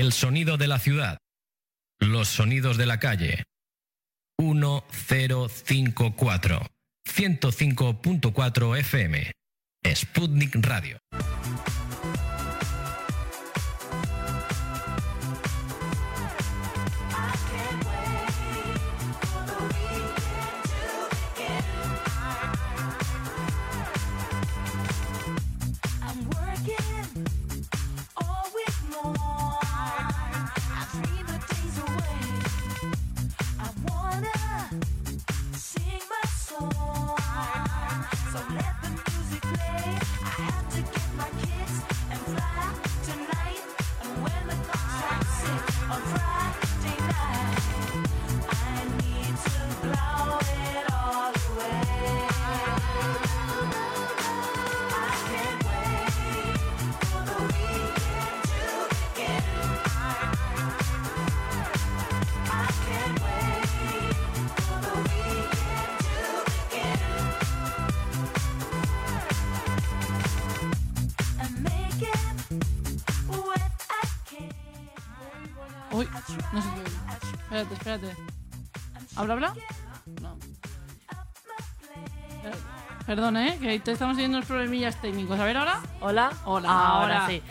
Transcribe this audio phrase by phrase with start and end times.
[0.00, 1.18] El sonido de la ciudad.
[1.98, 3.44] Los sonidos de la calle.
[4.38, 6.66] 1054.
[7.06, 9.32] 105.4 FM.
[9.84, 10.96] Sputnik Radio.
[76.52, 77.40] No sé qué.
[77.40, 78.16] Espérate, espérate.
[79.16, 79.54] ¿Habla, habla?
[80.22, 80.36] No.
[83.06, 83.58] Perdón, ¿eh?
[83.60, 85.38] Que te estamos teniendo unos problemillas técnicos.
[85.40, 85.80] A ver, ahora.
[86.00, 86.30] Hola.
[86.44, 87.26] Hola, Ahora ahora.
[87.28, 87.42] sí.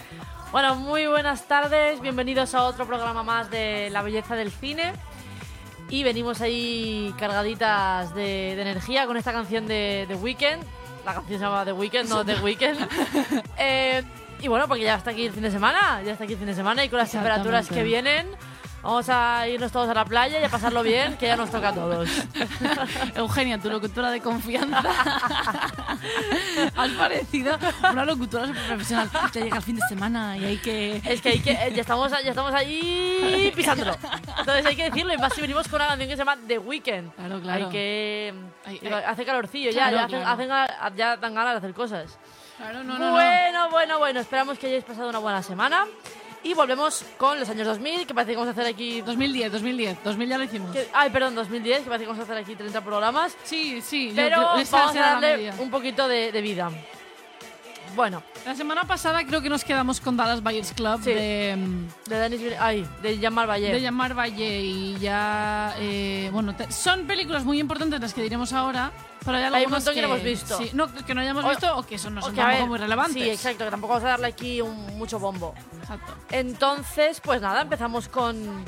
[0.52, 2.00] Bueno, muy buenas tardes.
[2.02, 4.94] Bienvenidos a otro programa más de La Belleza del Cine.
[5.90, 10.64] Y venimos ahí cargaditas de, de energía con esta canción de The Weeknd.
[11.06, 12.88] La canción se llama The Weeknd, no The Weeknd.
[13.58, 14.04] Eh,
[14.42, 16.02] y bueno, porque ya está aquí el fin de semana.
[16.04, 18.28] Ya está aquí el fin de semana y con las temperaturas que vienen.
[18.82, 21.70] Vamos a irnos todos a la playa y a pasarlo bien, que ya nos toca
[21.70, 22.10] a todos.
[23.16, 24.82] Eugenia, tu locutora de confianza.
[26.78, 27.58] Has parecido
[27.92, 29.10] una locutora súper profesional.
[29.34, 31.02] Ya llega el fin de semana y hay que.
[31.06, 33.96] Es que, hay que ya, estamos, ya estamos ahí pisándolo.
[34.40, 35.14] Entonces hay que decirlo.
[35.14, 37.12] Y más si venimos con una canción que se llama The Weeknd.
[37.16, 37.66] Claro, claro.
[37.66, 38.34] Hay que.
[38.66, 40.08] Hay- hace calorcillo Claro, ya.
[40.08, 42.18] Ya, hacen- hacen ya dan ganas de hacer cosas.
[42.58, 43.12] Claro, no, no, no.
[43.12, 44.20] bueno, bueno, bueno.
[44.22, 45.86] Esperamos que hayáis pasado una buena semana.
[46.44, 49.02] Y volvemos con los años 2000, que parece que vamos a hacer aquí.
[49.02, 50.04] 2010, 2010.
[50.04, 50.72] 2000 ya lo hicimos.
[50.72, 53.36] que- ay, perdón, 2010, que parece que vamos a hacer aquí 30 programas.
[53.44, 54.10] Sí, sí.
[54.10, 56.72] yo Pero creo- esa vamos a darle un poquito de, de vida.
[57.96, 61.12] Bueno, La semana pasada creo que nos quedamos con Dallas Buyers Club Sí.
[61.12, 61.58] de,
[62.06, 62.40] de Denis.
[62.42, 63.72] Vil- Ay, de Jean-Marc Valle.
[63.74, 65.74] de llamar Valle y ya.
[65.80, 68.92] eh, bueno, te- son películas muy importantes las que diremos ahora,
[69.26, 70.58] pero hay Hay un montón que no hemos visto.
[70.58, 72.78] Sí, no, que no hayamos O- visto o que son, no son tampoco ver, muy
[72.78, 73.24] relevantes.
[73.24, 75.54] Sí, exacto, que tampoco vamos a darle aquí un, mucho bombo.
[75.82, 76.14] Exacto.
[76.32, 78.64] Entonces, pues nada, empezamos con.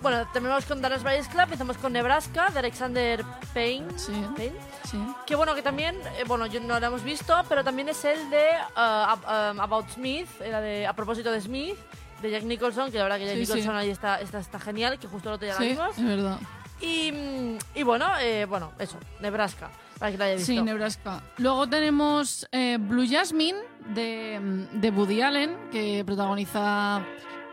[0.00, 3.22] Bueno, terminamos con Dallas Buyers Club, empezamos con Nebraska, de Alexander
[3.52, 3.86] Payne.
[3.98, 4.12] Sí.
[4.34, 4.56] Payne.
[4.90, 4.98] Sí.
[5.26, 8.30] Que bueno, que también, eh, bueno, yo no lo hemos visto, pero también es el
[8.30, 8.46] de
[8.76, 11.76] uh, Ab- um, About Smith, era de A propósito de Smith,
[12.22, 13.78] de Jack Nicholson, que la verdad que Jack Sí, Nicholson sí.
[13.78, 15.98] ahí está, está, está genial, que justo día la Sí, vimos.
[15.98, 16.38] es verdad.
[16.80, 19.68] Y, mm, y bueno, eh, bueno, eso, Nebraska,
[19.98, 20.50] para que la haya visto.
[20.50, 21.22] Sí, Nebraska.
[21.36, 23.58] Luego tenemos eh, Blue Jasmine
[23.94, 27.02] de, mm, de Woody Allen, que protagoniza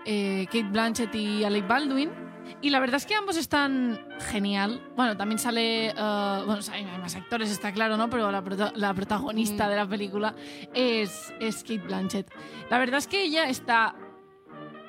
[0.05, 2.25] eh, Kate Blanchett y Alec Baldwin.
[2.61, 3.99] Y la verdad es que ambos están
[4.31, 4.81] genial.
[4.95, 5.89] Bueno, también sale.
[5.89, 8.09] eh, bueno, hay más actores, está claro, ¿no?
[8.09, 9.69] Pero la, prota- la protagonista Mm.
[9.69, 10.35] de la película
[10.73, 12.31] es, es Kate Blanchett.
[12.69, 13.95] La verdad es que ella está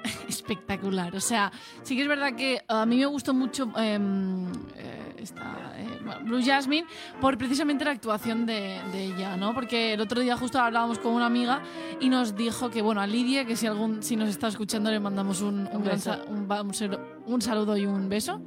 [0.28, 1.14] espectacular.
[1.16, 1.52] O sea,
[1.82, 4.46] sí que es verdad que a mí me gustó mucho em,
[4.76, 6.86] eh, esta, eh, bueno, Blue Jasmine
[7.20, 9.52] por precisamente la actuación de, de ella, ¿no?
[9.54, 11.60] Porque el otro día justo hablábamos con una amiga
[12.00, 15.00] y nos dijo que, bueno, a Lidia, que si algún si nos está escuchando le
[15.00, 15.98] mandamos un, un Un gran
[16.28, 16.48] un, un
[17.28, 18.40] un saludo y un beso.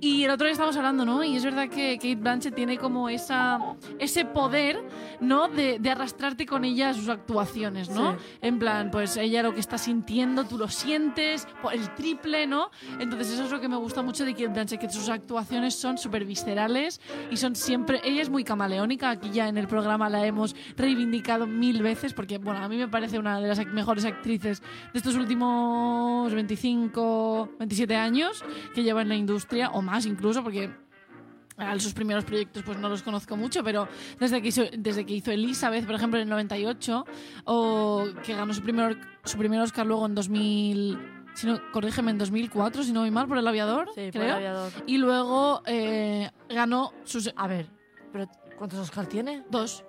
[0.00, 1.24] Y el otro día estábamos hablando, ¿no?
[1.24, 3.58] Y es verdad que Kate Blanchett tiene como esa,
[3.98, 4.82] ese poder,
[5.20, 5.48] ¿no?
[5.48, 8.12] De, de arrastrarte con ella a sus actuaciones, ¿no?
[8.12, 8.18] Sí.
[8.42, 12.70] En plan, pues ella lo que está sintiendo, tú lo sientes, el triple, ¿no?
[12.98, 15.98] Entonces eso es lo que me gusta mucho de Kate Blanchett, que sus actuaciones son
[15.98, 18.00] súper viscerales y son siempre...
[18.04, 22.38] Ella es muy camaleónica, aquí ya en el programa la hemos reivindicado mil veces, porque,
[22.38, 27.96] bueno, a mí me parece una de las mejores actrices de estos últimos 25, 27
[27.96, 28.25] años
[28.74, 30.70] que lleva en la industria, o más incluso, porque
[31.58, 33.88] a sus primeros proyectos pues no los conozco mucho, pero
[34.20, 37.04] desde que hizo, desde que hizo Elizabeth, por ejemplo, en el 98,
[37.46, 40.98] o que ganó su primer, su primer Oscar luego en 2000,
[41.32, 44.24] si no, corrígeme, en 2004, si no voy mal, por El Aviador, Sí, por creo.
[44.24, 44.72] el aviador.
[44.86, 47.32] Y luego eh, ganó sus...
[47.36, 47.68] A ver,
[48.12, 48.28] pero
[48.58, 49.42] ¿cuántos Oscar tiene?
[49.50, 49.82] Dos.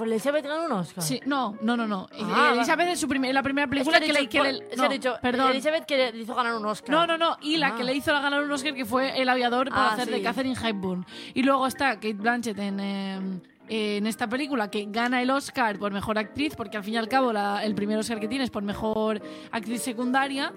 [0.00, 1.04] ¿Por Elizabeth ganó un Oscar?
[1.04, 2.08] Sí, no, no, no, no.
[2.22, 4.28] Ah, Elizabeth es su primer- la primera película que, le...
[4.30, 5.50] que le- que no, ha dicho perdón.
[5.50, 6.90] Elizabeth que le hizo ganar un Oscar.
[6.90, 7.36] No, no, no.
[7.42, 7.74] Y la Ah.
[7.76, 10.22] que le hizo ganar un Oscar que fue El Aviador por Ah, hacer de.
[10.22, 11.04] Catherine Hepburn.
[11.34, 15.78] Y luego está Kate Blanchett en, eh, eh, en esta película que gana el Oscar
[15.78, 18.44] por mejor actriz, porque al fin y al cabo la- el primer Oscar que tiene
[18.44, 19.20] es por mejor
[19.52, 20.52] actriz secundaria.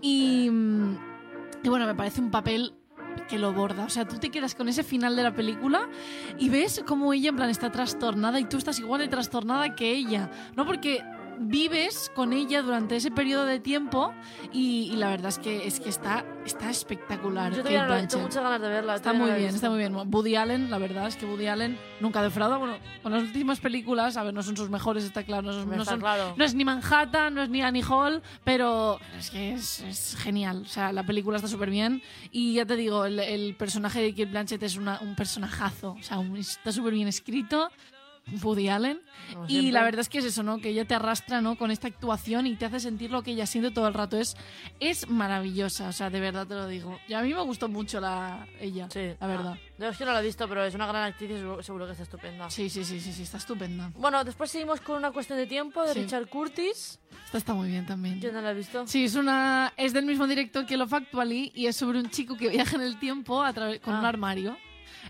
[0.00, 0.98] Y, mm,
[1.64, 2.72] y bueno, me parece un papel
[3.28, 3.84] que lo borda.
[3.84, 5.88] O sea, tú te quedas con ese final de la película
[6.38, 9.92] y ves cómo ella en plan está trastornada y tú estás igual de trastornada que
[9.92, 10.30] ella.
[10.54, 11.02] No porque
[11.38, 14.12] vives con ella durante ese periodo de tiempo
[14.52, 17.52] y, y la verdad es que es que está, está espectacular.
[17.52, 18.94] Yo todavía no, tengo muchas ganas de verla.
[18.96, 19.94] Está muy bien, está muy bien.
[19.94, 22.56] Woody Allen, la verdad es que Woody Allen nunca defrauda.
[22.56, 25.42] Bueno, con las últimas películas, a ver, no son sus mejores, está claro.
[25.42, 26.34] No, son- no son- claro.
[26.36, 30.62] no es ni Manhattan, no es ni Annie Hall, pero es que es, es genial.
[30.64, 32.02] O sea, la película está súper bien.
[32.30, 35.92] Y ya te digo, el, el personaje de Kate Blanchett es una- un personajazo.
[35.98, 37.70] O sea, un- está súper bien escrito.
[38.42, 39.00] Woody Allen.
[39.32, 39.72] Como Y siempre.
[39.72, 40.58] la verdad es que es eso, ¿no?
[40.58, 41.56] Que ella te arrastra, ¿no?
[41.56, 44.18] Con esta actuación y te hace sentir lo que ella siente todo el rato.
[44.18, 44.36] Es,
[44.80, 46.98] es maravillosa, o sea, de verdad te lo digo.
[47.08, 49.00] Y a mí me gustó mucho la, ella, Sí.
[49.20, 49.54] la verdad.
[49.56, 51.86] Ah, yo es que no la he visto, pero es una gran actriz y seguro,
[51.86, 52.50] que está estupenda.
[52.50, 53.90] Sí, sí, sí, sí, sí, está estupenda.
[53.96, 56.00] Bueno, después seguimos con una cuestión de tiempo de Sí.
[56.02, 56.98] Richard Curtis.
[57.26, 58.20] Esta está muy bien también.
[58.20, 58.86] Yo no la he visto.
[58.86, 62.36] Sí, es una es del mismo director que Love Actually y es sobre un chico
[62.36, 63.64] que viaja en el tiempo a con
[63.94, 63.98] Ah.
[64.00, 64.56] un armario.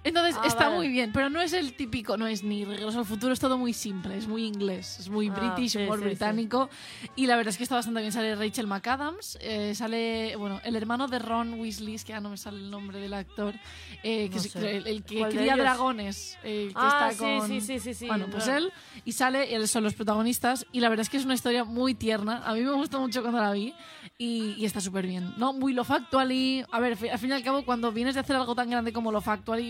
[0.05, 0.77] Entonces Ah, está vale.
[0.77, 3.59] muy bien, pero no es el típico, no es ni Regreso al futuro, es todo
[3.59, 6.07] muy simple, es muy inglés, es muy Ah, british, sí, humor sí, sí.
[6.09, 6.69] británico
[7.15, 8.13] y la verdad es que está bastante bien.
[8.13, 12.37] Sale Rachel McAdams, eh, sale, bueno, el hermano de Ron Weasley, que ya no me
[12.37, 13.55] sale el nombre del actor,
[14.03, 17.19] eh, que No es- el, el que ¿Cuál de cría dragones, que Ah, está sí,
[17.19, 17.49] con...
[17.49, 18.07] sí, sí, sí, sí.
[18.07, 18.67] Bueno, pues Claro.
[18.67, 18.73] él
[19.05, 21.65] y sale, y él son los protagonistas y la verdad es que es una historia
[21.65, 22.43] muy tierna.
[22.45, 23.75] A mí me gustó mucho cuando la vi
[24.19, 25.35] y, y está súper bien.
[25.37, 25.53] ¿no?
[25.53, 26.65] Muy Love Actually.
[26.71, 29.11] A ver, al fin y al cabo, cuando vienes de hacer algo tan grande como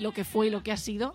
[0.01, 1.15] Lo que fue y lo que ha sido.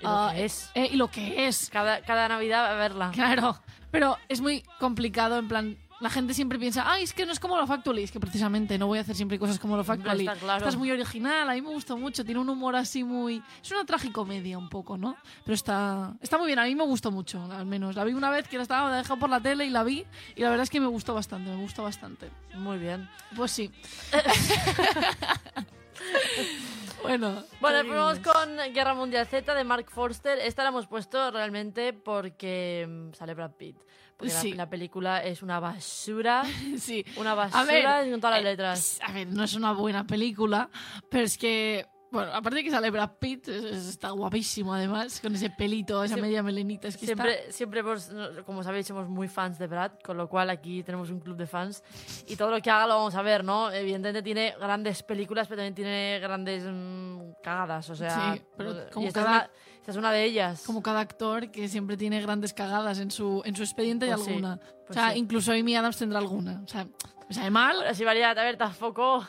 [0.00, 0.70] Y lo ah, que es.
[0.74, 1.70] eh, y lo que es.
[1.70, 3.10] Cada, cada Navidad a verla.
[3.12, 3.58] Claro.
[3.90, 5.76] Pero es muy complicado, en plan.
[6.00, 8.02] La gente siempre piensa, ay, es que no es como Love Actually.
[8.02, 10.28] Es que precisamente no voy a hacer siempre cosas como Love Hombre, Actually.
[10.28, 10.56] está claro.
[10.56, 12.24] Esta es muy original, a mí me gustó mucho.
[12.24, 13.42] Tiene un humor así muy.
[13.62, 15.14] Es una tragicomedia un poco, ¿no?
[15.44, 17.96] Pero está, está muy bien, a mí me gustó mucho, al menos.
[17.96, 20.06] La vi una vez que la estaba dejando por la tele y la vi.
[20.36, 22.30] Y la verdad es que me gustó bastante, me gustó bastante.
[22.54, 23.06] Muy bien.
[23.36, 23.70] Pues sí.
[27.02, 27.44] bueno.
[27.60, 30.38] Bueno, ¿qué pues vamos con Guerra Mundial Z de Mark Forster.
[30.38, 33.76] Esta la hemos puesto realmente porque mm, sale Brad Pitt.
[34.16, 34.52] Porque la- Sí.
[34.52, 36.42] la, película es una basura.
[36.78, 37.04] Sí.
[37.16, 39.00] Una basura ver, con todas las eh, letras.
[39.02, 40.68] A ver, no es una buena película,
[41.10, 41.86] pero es que.
[42.10, 46.02] Bueno, aparte de que sale Brad Pitt, es- es- está guapísimo además, con ese pelito,
[46.02, 46.88] esa media melenita.
[46.88, 48.10] Es que está- Siempre, siempre hemos-
[48.44, 51.46] como sabéis, somos muy fans de Brad, con lo cual aquí tenemos un club de
[51.46, 51.84] fans
[52.26, 53.70] y todo lo que haga lo vamos a ver, ¿no?
[53.70, 58.34] Evidentemente tiene grandes películas, pero también tiene grandes mm, cagadas, o sea...
[58.34, 60.62] Sí, pero y como esta, cada- es una, esta es una de ellas.
[60.66, 64.22] como cada actor que siempre tiene grandes cagadas en su, en su expediente y Pues
[64.24, 64.56] sí, alguna.
[64.58, 65.18] pues o sea, sí.
[65.20, 66.60] incluso Amy Adams tendrá alguna.
[66.64, 66.86] O sea,
[67.28, 67.76] me sabe mal.
[67.76, 69.24] Ahora sí, María, a ver, tampoco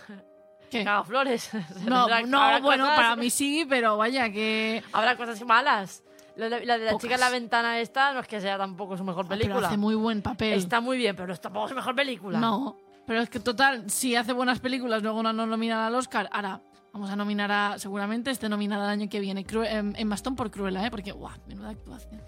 [0.72, 0.84] ¿Qué?
[0.84, 1.50] caga flores.
[1.86, 4.82] No, no bueno, cosas- para mí sí, pero vaya que.
[4.94, 6.04] Habrá cosas malas.
[6.38, 9.26] La, de la chica en la ventana esta no es que sea tampoco su mejor
[9.26, 9.68] Ah, Pero película.
[9.68, 10.54] hace muy buen papel.
[10.54, 12.40] Está muy bien, pero no es tampoco su mejor película.
[12.40, 16.30] No, pero es que total, si hace buenas películas, luego no nos nominan al Oscar.
[16.32, 16.62] Ahora,
[16.94, 17.80] vamos a nominar a.
[17.80, 19.46] Seguramente esté nominada el año que viene.
[19.46, 20.92] Cru- em, en Bastón por Cruella, ¿eh?
[20.92, 22.22] Porque, guau, menuda actuación.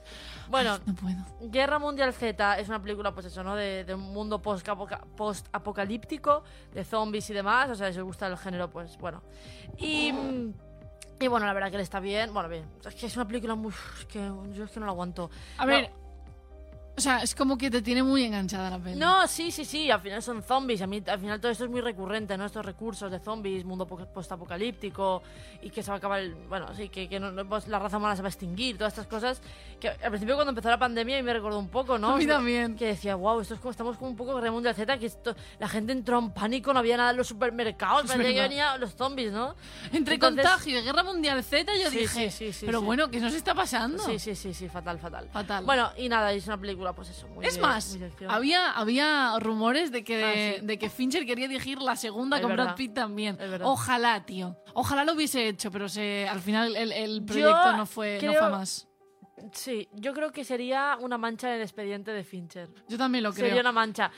[0.50, 1.52] Bueno, Ay, no puedo.
[1.52, 3.56] Guerra Mundial Z es una película, pues eso, ¿no?
[3.56, 6.44] De, de un mundo post-apoca- post-apocalíptico,
[6.74, 7.70] de zombies y demás.
[7.70, 9.22] O sea, si os gusta el género, pues bueno.
[9.78, 10.14] Y.
[11.20, 12.34] Y bueno, la verdad que le está bien.
[12.34, 12.66] Bueno, bien.
[12.86, 13.72] Es que es una película muy.
[14.00, 14.20] Es que
[14.54, 15.30] yo es que no la aguanto.
[15.58, 15.92] A ver,
[16.96, 19.00] o sea, es como que te tiene muy enganchada la peli.
[19.00, 20.82] No, sí, sí, sí, al final son zombies.
[20.82, 22.46] A mí, al final todo esto es muy recurrente, ¿no?
[22.46, 25.24] Estos recursos de zombies, mundo po- postapocalíptico
[25.62, 26.34] y que se va a acabar el.
[26.36, 29.08] Bueno, sí, que, que no- pues la raza humana se va a extinguir, todas estas
[29.08, 29.42] cosas.
[29.80, 32.12] Que al principio, cuando empezó la pandemia, y me recordó un poco, ¿no?
[32.12, 32.76] A mí también.
[32.76, 35.36] Que decía, wow, esto es como, estamos como un poco Guerra Mundial Z, que esto,
[35.60, 38.94] la gente entró en pánico, no había nada en los supermercados, parecía que venían los
[38.96, 39.56] zombies, ¿no?
[39.92, 42.30] Entre Entonces- contagio y Guerra Mundial Z, yo Sí, dije.
[42.32, 44.04] sí, sí, sí, pero bueno, ¿qué nos está pasando?
[44.06, 45.28] Sí, sí, sí, sí, fatal, fatal.
[45.32, 45.66] Fatal.
[45.66, 49.40] Bueno, y nada, es una película, pues eso, muy Es de- más, muy había, había
[49.40, 50.66] rumores de que, Ah, sí.
[50.66, 52.76] de que Fincher quería dirigir la segunda Es con Brad.
[52.76, 53.38] Pitt también.
[53.64, 54.58] Ojalá, tío.
[54.74, 58.50] Ojalá lo hubiese hecho, pero se, al final el, el proyecto no fue, no fue
[58.50, 58.90] más.
[59.54, 62.70] Sí, yo creo que sería una mancha en el expediente de Fincher.
[62.90, 63.46] Yo también lo creo.
[63.48, 64.12] Sería una mancha.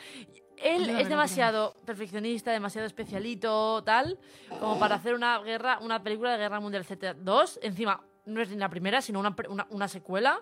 [0.58, 4.18] Él es demasiado perfeccionista, demasiado especialito, tal,
[4.60, 7.60] como para hacer una guerra, una película de Guerra Mundial Z2.
[7.62, 9.36] Encima, no es ni la primera, sino una,
[9.70, 10.40] una secuela.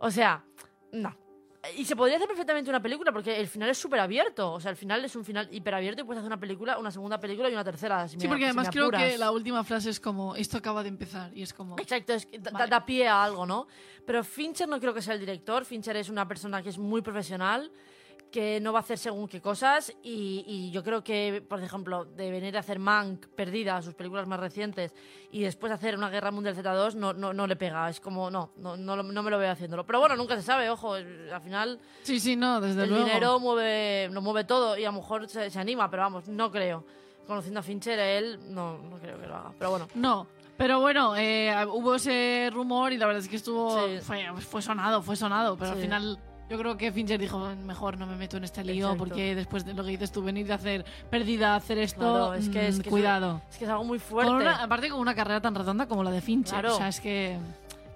[0.00, 0.44] O sea,
[0.92, 1.16] no.
[1.76, 4.52] Y se podría hacer perfectamente una película, porque el final es súper abierto.
[4.52, 6.90] O sea, el final es un final hiper abierto y puedes hacer una película, una
[6.92, 8.06] segunda película y una tercera.
[8.06, 10.82] si Sí, me- porque si además creo que la última frase es como, esto acaba
[10.84, 11.36] de empezar.
[11.36, 11.76] Y es como...
[11.78, 12.70] Exacto, es que da, Vale.
[12.70, 13.66] da pie a algo, ¿no?
[14.06, 15.64] Pero Fincher no creo que sea el director.
[15.64, 17.70] Fincher es una persona que es muy profesional,
[18.30, 22.04] que no va a hacer según qué cosas y, y yo creo que, por ejemplo,
[22.04, 24.94] de venir a hacer Mank, Perdida, sus películas más recientes,
[25.32, 27.88] y después hacer una Guerra Mundial Z2, no, no, no le pega.
[27.88, 29.84] Es como, no, no, no, me lo veo haciéndolo.
[29.86, 33.04] Pero bueno, nunca se sabe, ojo, al final Sí, sí, no, desde el luego.
[33.04, 36.50] dinero mueve, lo mueve todo y a lo mejor se, se anima, pero vamos, no
[36.50, 36.84] creo.
[37.26, 39.52] Conociendo a Fincher, él no, no creo que lo haga.
[39.58, 40.26] Pero bueno, No.
[40.56, 43.86] Pero bueno, eh, hubo ese rumor y la verdad es que estuvo.
[43.86, 44.00] Sí.
[44.02, 45.56] Fue, fue sonado, fue sonado.
[45.56, 46.18] Pero al final,
[46.48, 48.98] yo creo que Fincher dijo: Mejor no me meto en este lío Exacto.
[49.04, 52.00] porque después de lo que dices tú, venir de hacer perdida, hacer esto.
[52.00, 53.42] Claro, es que- es mm, que cuidado.
[53.50, 54.32] es que es algo muy Con fuerte.
[54.32, 56.60] una- aparte, con una carrera tan redonda como la de Fincher.
[56.60, 56.74] Claro.
[56.74, 57.38] O sea, es que.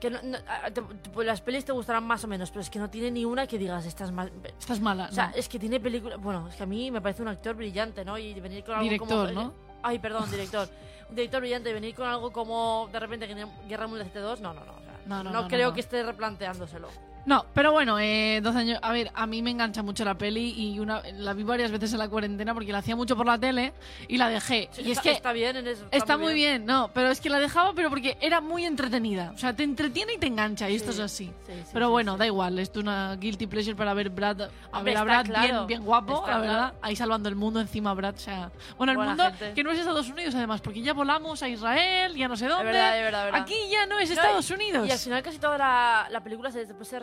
[0.01, 2.69] Que no- no- a- te- te- las pelis te gustarán más o menos, pero es
[2.71, 4.31] que no tiene ni una que digas, esta es más...
[4.59, 5.07] Estás mala.
[5.09, 5.37] O sea, no.
[5.37, 6.21] es que tiene películas...
[6.21, 8.19] Bueno, es que a mí me parece un actor brillante, ¿no?
[8.19, 9.43] Y venir con algo Director, como...
[9.45, 9.53] ¿no?
[9.81, 10.69] Ay, perdón, director.
[11.09, 13.29] un director brillante y venir con algo como de repente
[13.69, 14.73] Guerra Mundial Z2, no, no, no.
[14.73, 15.75] o sea, No, no, no, creo no.
[15.75, 16.89] que esté replanteándoselo.
[17.25, 18.79] No, pero bueno, eh, 12 años.
[18.83, 21.93] A ver, a mí me engancha mucho la peli y una, la vi varias veces
[21.93, 23.73] en la cuarentena porque la hacía mucho por la tele
[24.09, 24.69] y la dejé.
[24.73, 25.87] Sí, y es que está bien en eso.
[25.93, 26.67] Está muy bien.
[26.67, 29.33] no, pero es que la dejaba, pero porque era muy entretenida.
[29.35, 31.25] O sea, te entretiene y te engancha, y esto es Sí, así.
[31.47, 34.49] sí, sí, pero bueno, da igual, esto es una guilty pleasure para ver Brad, a
[34.79, 36.55] Hombre, ver a Brad claro, bien, bien guapo, está la verdad.
[36.59, 36.77] claro.
[36.83, 38.15] Ahí salvando el mundo encima, Brad.
[38.17, 39.55] O sea, bueno, el Buena mundo gente.
[39.55, 42.65] que no es Estados Unidos, además, porque ya volamos a Israel, ya no sé dónde.
[42.65, 43.41] verdad, es verdad, es verdad.
[43.43, 44.89] Aquí ya no es No, Estados y- Unidos.
[44.89, 46.99] Y al final casi toda la, la película se, después se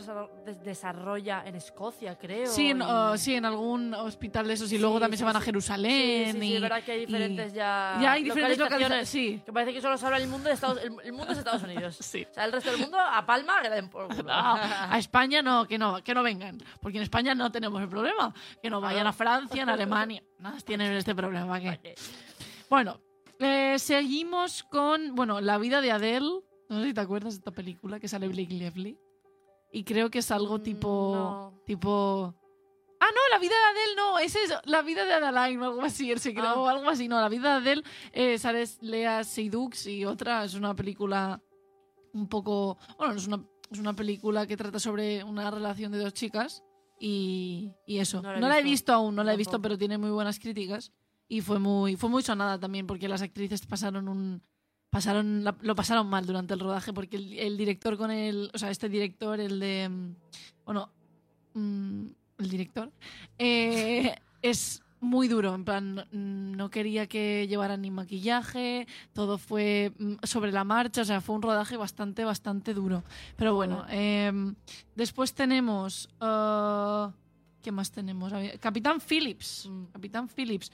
[0.64, 2.48] desarrolla en Escocia, creo.
[2.48, 5.26] Sí en, y- sí, en algún hospital de esos y Sí, luego también sí, se
[5.26, 5.42] van a.
[5.42, 6.34] Jerusalén.
[6.34, 7.98] Sí, sí, y, es verdad que hay y- diferentes ya.
[8.02, 9.10] Ya hay diferentes localizaciones.
[9.10, 9.42] Sí.
[9.46, 11.64] Que parece que solo se habla el mundo de Estados, el, el mundo es Estados
[11.64, 11.98] Unidos.
[12.10, 12.26] Sí.
[12.30, 14.24] O sea, el resto del mundo a Palma que den por culo.
[14.24, 14.32] No,
[14.94, 16.58] a España no, que no, que no vengan.
[16.82, 18.34] Porque en España no tenemos el problema.
[18.62, 20.24] Que no vayan a Francia, en Alemania.
[20.40, 21.60] Nada, tienen este problema.
[21.60, 21.96] ¿qué?
[22.70, 23.00] Bueno,
[23.40, 26.30] eh, seguimos con, bueno, la vida de Adele.
[26.70, 28.98] No sé si te acuerdas de esta película que sale Blake Lively.
[29.72, 31.62] Y creo que es algo Mm, tipo, no.
[31.66, 32.36] tipo.
[33.02, 35.82] Ah, no, la vida de Adele no, ese es la vida de Adeline o algo
[35.84, 36.60] así, el secreto Ah.
[36.60, 37.08] o algo así.
[37.08, 41.42] No, la vida de Adele eh, sale Lea Seydoux y otra es una película
[42.14, 42.78] un poco.
[42.98, 46.64] Bueno, es una, es una película que trata sobre una relación de dos chicas
[47.00, 48.22] y, y eso.
[48.22, 48.92] No No la la, he he visto.
[48.92, 50.92] aún, no la he visto, pero tiene muy buenas críticas
[51.30, 54.44] y fue muy, fue muy sonada también porque las actrices pasaron un.
[54.90, 58.50] Pasaron, la- lo pasaron mal durante el rodaje porque el, el director con el.
[58.54, 59.88] O sea, este director, el de.
[59.90, 60.16] mm,
[60.66, 60.90] Bueno,
[61.54, 62.06] mm,
[62.40, 62.92] el director.
[63.38, 65.54] eh, es muy duro.
[65.56, 68.88] En plan, no, quería que llevaran ni maquillaje.
[69.14, 71.02] Todo fue mm, sobre la marcha.
[71.04, 73.04] O sea, fue un rodaje bastante, bastante duro.
[73.38, 74.56] Pero bueno, em,
[74.96, 76.10] después tenemos.
[76.20, 77.12] ah,
[77.62, 78.32] ¿Qué más tenemos?
[78.62, 79.70] Capitán Phillips.
[79.92, 80.72] Capitán Phillips.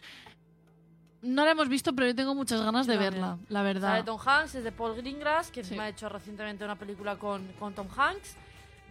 [1.21, 4.03] No la hemos visto, pero yo tengo muchas ganas de verla, la verdad.
[4.05, 5.75] Tom Hanks, es de Paul Greengrass, que Sí.
[5.75, 8.35] me ha hecho recientemente una película con, con Tom Hanks.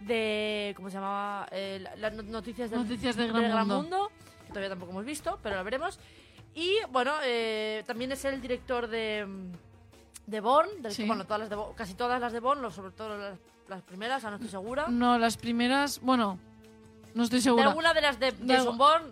[0.01, 0.73] De.
[0.75, 1.47] ¿Cómo se llamaba?
[1.51, 4.11] Eh, la- las no- noticias del, Noticias del Gran Mundo.
[4.41, 5.99] Que todavía tampoco hemos visto, pero la veremos.
[6.53, 9.25] Y bueno, eh, también es el director de.
[10.27, 11.05] De Bourne, del- Sí.
[11.05, 13.37] bueno, todas las de casi todas las de Bourne, sobre todo las,
[13.69, 14.87] las primeras, ahora no estoy segura.
[14.89, 16.39] No, las primeras, bueno,
[17.15, 17.67] no estoy De segura.
[17.69, 18.63] alguna de las de De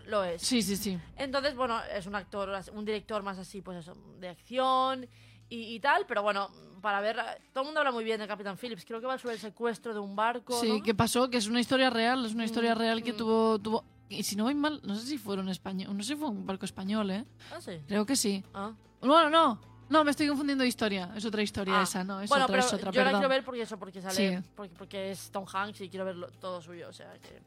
[0.07, 0.41] lo es.
[0.41, 0.99] Sí, sí, sí.
[1.17, 5.07] Entonces, bueno, es un actor, un director más así, pues eso, de acción
[5.49, 6.49] y, y tal, pero bueno,
[6.81, 7.15] para ver,
[7.53, 9.93] todo el mundo habla muy bien de Capitán Phillips, creo que va sobre el secuestro
[9.93, 10.83] de un barco, Sí, ¿no?
[10.83, 11.29] ¿qué pasó?
[11.29, 13.17] Que es una historia real, es una historia Mm, real que mm.
[13.17, 13.85] tuvo, tuvo...
[14.09, 16.45] Y si no voy mal, no sé si fueron español, no sé si fue un
[16.45, 17.25] barco español, ¿eh?
[17.51, 17.81] Ah, sí.
[17.87, 18.43] Creo que sí.
[18.53, 18.73] Ah.
[18.99, 21.09] Bueno, no, no, me estoy confundiendo de historia.
[21.15, 22.19] Es otra historia Ah, esa, ¿no?
[22.21, 23.21] Es bueno, otra, pero es otra, yo la perdón.
[23.21, 24.43] quiero ver porque eso, porque sale, Sí.
[24.55, 27.41] porque, porque es Tom Hanks y quiero verlo todo suyo, o sea que...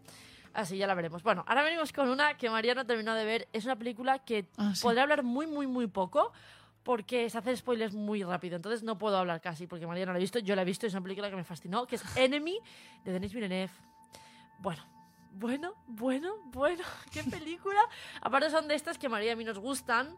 [0.57, 1.23] Así ya la veremos.
[1.23, 3.49] Bueno, ahora venimos con una que María no terminó de ver.
[3.53, 4.83] Es una película que Ah, sí.
[4.83, 6.33] podré hablar muy, muy, muy poco
[6.83, 8.57] porque se hace spoilers muy rápido.
[8.57, 10.39] Entonces no puedo hablar casi porque María no la ha visto.
[10.39, 12.59] Yo la he visto y es una película que me fascinó, que es Enemy
[13.05, 13.71] de Denis Villeneuve.
[14.61, 14.83] Bueno,
[15.33, 16.83] bueno, bueno, bueno.
[17.13, 17.81] ¿Qué película?
[18.23, 20.17] Aparte son de estas que María y a mí nos gustan.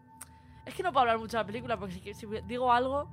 [0.64, 3.10] Es que no puedo hablar mucho de la película porque si, si digo algo,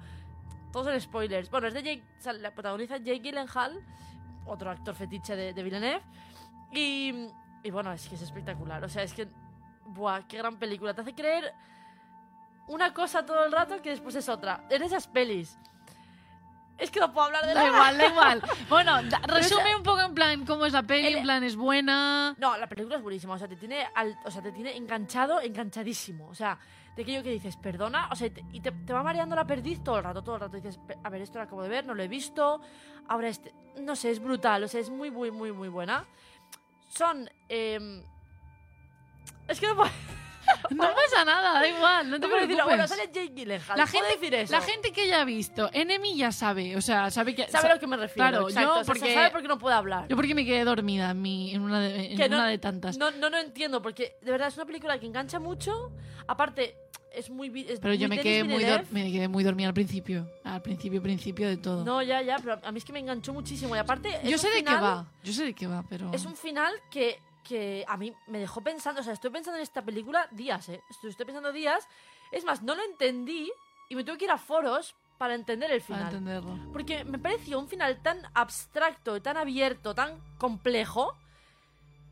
[0.71, 1.49] todos son spoilers.
[1.49, 2.03] Bueno, es de Jake,
[2.39, 3.81] la protagoniza Jake Gyllenhaal,
[4.45, 6.03] otro actor fetiche de, de Villeneuve.
[6.71, 7.29] Y,
[7.63, 8.83] y bueno, es que es espectacular.
[8.83, 9.27] O sea, es que.
[9.87, 10.93] Buah, qué gran película.
[10.93, 11.53] Te hace creer
[12.67, 14.65] una cosa todo el rato que después es otra.
[14.69, 15.57] En esas pelis.
[16.77, 17.67] Es que no puedo hablar de Da la.
[17.69, 18.41] igual, da igual.
[18.67, 21.55] Bueno, da- resume un poco en plan cómo es la peli, El- en plan es
[21.55, 22.35] buena.
[22.37, 23.35] No, la película es buenísima.
[23.35, 26.27] O sea, te tiene, al- o sea, te tiene enganchado, enganchadísimo.
[26.27, 26.57] O sea,
[26.95, 28.09] de aquello que dices, perdona.
[28.11, 30.41] O sea, te- y te, te va mareando la perdiz todo el rato, todo el
[30.41, 30.55] rato.
[30.57, 32.59] Dices, "Pe- a ver, esto lo acabo de ver, no lo he visto.
[33.07, 33.53] Ahora este.
[33.79, 34.63] No sé, es brutal.
[34.63, 36.03] O sea, es muy, muy, muy, muy buena.
[36.89, 37.29] Son.
[37.49, 38.03] em,
[39.47, 39.89] es que no puedo.
[40.69, 43.79] No pasa nada, da igual, no te No puedo decirlo, bueno, sale Jake Gyllenhaal.
[43.79, 44.51] La ¿puedo gente, decir eso?
[44.51, 47.47] la gente que ya ha visto Enemy ya sabe, o sea, sabe que...
[47.47, 48.29] sabe sa- a lo que me refiero.
[48.29, 48.69] Claro, exacto.
[48.75, 50.07] yo O sea, porque, sabe por qué no puede hablar.
[50.07, 52.95] yo porque me quedé dormida en, mi, en, una, de, en no- una de tantas.
[52.95, 55.91] No, no, no entiendo, porque de verdad es una película que engancha mucho.
[56.27, 56.77] Aparte,
[57.15, 57.47] es muy.
[57.67, 60.27] es Pero yo me quedé muy, me quedé muy dormida al principio.
[60.43, 61.83] Al principio, principio de todo.
[61.83, 63.75] No, ya, ya, pero a mí es que me enganchó muchísimo.
[63.75, 64.19] Y aparte.
[64.23, 66.11] yo sé de qué va, yo sé de qué va, pero...
[66.13, 69.01] Es un final que, que a mí me dejó pensando.
[69.01, 70.81] O sea, estoy pensando en esta película días, ¿eh?
[70.89, 71.87] Estoy, estoy pensando días.
[72.31, 73.51] Es más, no lo entendí
[73.89, 76.13] y me tuve que ir a foros para entender el Para final.
[76.13, 76.71] entenderlo.
[76.73, 81.15] Porque me pareció un final tan abstracto, tan abierto, tan complejo,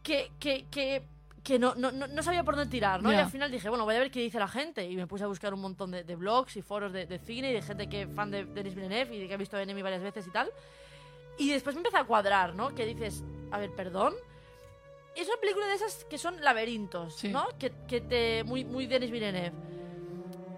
[0.04, 1.02] que, que, que,
[1.44, 3.12] que no, no, no, no sabía por dónde tirar, ¿no?
[3.12, 4.90] Y al final dije, bueno, voy a ver qué dice la gente.
[4.90, 7.52] Y me puse a buscar un montón de, de blogs y foros de, de cine
[7.52, 10.02] y de gente que fan de Denis Villeneuve y de que ha visto Enemy varias
[10.02, 10.50] veces y tal.
[11.38, 12.74] Y después me empezó a cuadrar, ¿no?
[12.74, 14.14] Que dices, a ver, perdón.
[15.16, 17.28] Es una película de esas que son laberintos, Sí.
[17.30, 17.48] ¿no?
[17.60, 18.44] Que, que te...
[18.46, 19.52] Muy, muy Denis Villeneuve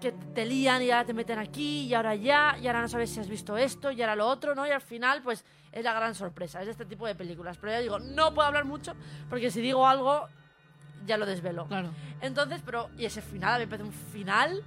[0.00, 3.08] que te lían y ahora te meten aquí y ahora ya, y ahora no sabes
[3.08, 4.66] si has visto esto y ahora lo otro, ¿no?
[4.66, 7.56] Y al final, pues es la gran sorpresa, es este tipo de películas.
[7.58, 8.92] Pero ya digo, no puedo hablar mucho
[9.30, 10.28] porque si digo algo,
[11.04, 11.66] ya lo desvelo.
[11.66, 11.90] Claro.
[12.20, 14.62] Entonces, pero, y ese final, a mí me parece un final.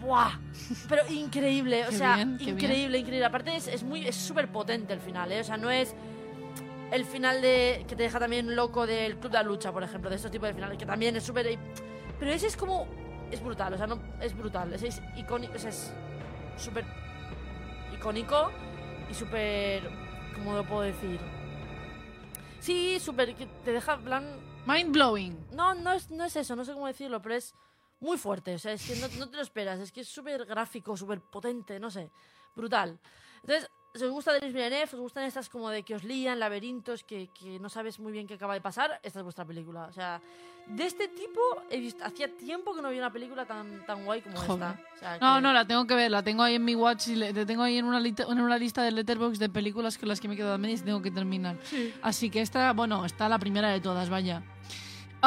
[0.00, 0.38] ¡Buah!
[0.88, 3.24] Pero increíble, o sea, bien, increíble, increíble.
[3.24, 5.40] Aparte, es, es muy, es súper potente el final, ¿eh?
[5.40, 5.94] O sea, no es
[6.94, 10.10] el final de que te deja también loco del Club de la Lucha, por ejemplo,
[10.10, 11.58] de estos tipos de finales, que también es súper.
[12.18, 12.86] Pero ese es como.
[13.30, 14.72] Es brutal, o sea, no, es brutal.
[14.72, 15.92] Ese es icónico, o sea, es
[16.56, 16.84] súper
[17.94, 18.50] icónico
[19.10, 19.82] y súper.
[20.34, 21.18] ¿Cómo lo puedo decir?
[22.60, 23.34] Sí, súper.
[23.64, 24.24] te deja, en plan.
[24.66, 25.36] Mind blowing.
[25.52, 27.54] No, no es, no es eso, no sé cómo decirlo, pero es
[28.00, 28.54] muy fuerte.
[28.54, 29.78] O sea, es que no, no te lo esperas.
[29.80, 32.10] Es que es súper gráfico, súper potente, no sé.
[32.56, 32.98] Brutal.
[33.42, 37.04] Entonces, si os gusta Denis Villeneuve, os gustan estas como de que os lían, laberintos,
[37.04, 39.82] que, que no sabes muy bien qué acaba de pasar, esta es vuestra película.
[39.84, 40.20] O sea,
[40.66, 41.40] de este tipo,
[41.70, 44.68] he visto, hacía tiempo que no había una película tan, tan guay como Joder.
[44.70, 44.80] esta.
[44.94, 47.08] O sea, No, que- no, la tengo que ver, la tengo ahí en mi watch
[47.08, 50.08] y te tengo ahí en una, lista, en una lista de letterbox de películas con
[50.08, 51.56] las que me he quedado a medias y tengo que terminar.
[52.02, 54.42] Así que esta, bueno, está la primera de todas, vaya.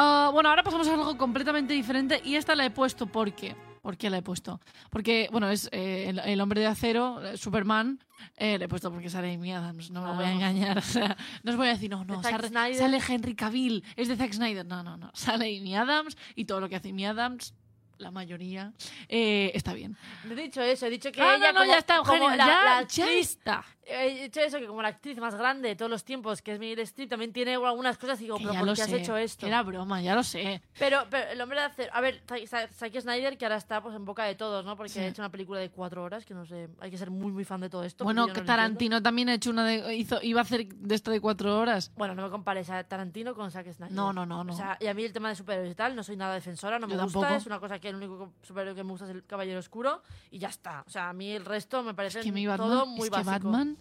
[0.00, 3.56] Ah, bueno, ahora pasamos a algo completamente diferente y esta la he puesto porque...
[3.82, 4.60] ¿Por qué la he puesto?
[4.90, 7.98] Porque, bueno, es eh, el, el hombre de acero, eh, Superman.
[8.36, 10.34] eh, le he puesto porque sale Amy Adams, no me voy a Claro.
[10.34, 10.78] engañar.
[10.78, 14.16] O sea, no os voy a decir, no, no, sale, sale Henry Cavill, es de
[14.16, 14.66] Zack Snyder.
[14.66, 15.10] No, no, no.
[15.14, 17.54] Sale Amy Adams y todo lo que hace Amy Adams,
[17.98, 18.72] la mayoría,
[19.08, 19.96] eh, está bien.
[20.28, 22.36] He dicho eso, he dicho que Ah, ella no, no, como- ya está, como la-
[22.36, 23.64] ya, la ya actriz- está.
[23.90, 26.58] He dicho eso, que como la actriz más grande de todos los tiempos, que es
[26.58, 29.40] Meryl Streep, también tiene algunas cosas y digo, Que pero ¿por qué has hecho esto?
[29.40, 30.60] que Era broma, ya lo sé.
[30.78, 31.90] Pero, pero el hombre de acero.
[31.94, 34.76] A ver, Zack- Snyder, que ahora está pues en boca de todos, ¿no?
[34.76, 34.98] Porque Sí.
[35.00, 36.68] ha hecho una película de cuatro horas, que no sé.
[36.80, 38.04] Hay que ser muy, muy fan de todo esto.
[38.04, 38.46] bueno, que no.
[38.46, 39.94] Tarantino también ha hecho una de.
[39.96, 41.90] Hizo, iba a hacer de esto de cuatro horas.
[41.96, 43.92] Bueno, no me compares a Tarantino con Zack Snyder.
[43.94, 44.52] No, no, no, no.
[44.52, 46.78] O sea, y a mí el tema de superhéroes y tal, no soy nada defensora,
[46.78, 47.20] no me Yo gusta.
[47.20, 47.36] tampoco.
[47.40, 50.38] Es una cosa que el único superhéroe que me gusta es el Caballero Oscuro y
[50.38, 50.84] ya está.
[50.86, 52.68] O sea, a mí el resto me parece Es que mi Batman.
[52.68, 53.50] todo muy es que básico.
[53.50, 53.77] Batman.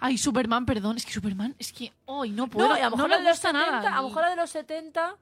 [0.00, 0.96] Ay, Superman, perdón.
[0.96, 1.54] Es que Superman.
[1.58, 1.92] Es que.
[2.06, 2.68] Hoy no puedo.
[2.68, 3.96] No, a lo mejor no la me de los gusta 70, nada.
[3.98, 5.16] a lo mejor la de los 70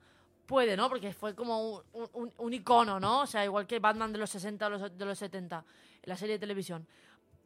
[0.47, 0.89] puede, ¿no?
[0.89, 3.21] Porque fue como un, un- un icono, ¿no?
[3.23, 5.65] O sea, igual que Batman de los 60 o los, de los 70,
[6.03, 6.87] en la serie de televisión.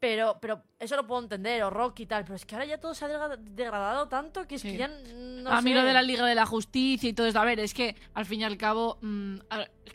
[0.00, 2.78] Pero, pero eso lo puedo entender, o rock y tal, pero es que ahora ya
[2.80, 4.72] todo se ha degra- degradado tanto que es Sí.
[4.72, 5.76] que ya no a mí sé.
[5.76, 7.38] lo de la Liga de la Justicia y todo esto.
[7.38, 8.96] A ver, es que al fin y al cabo.
[9.02, 9.36] mm,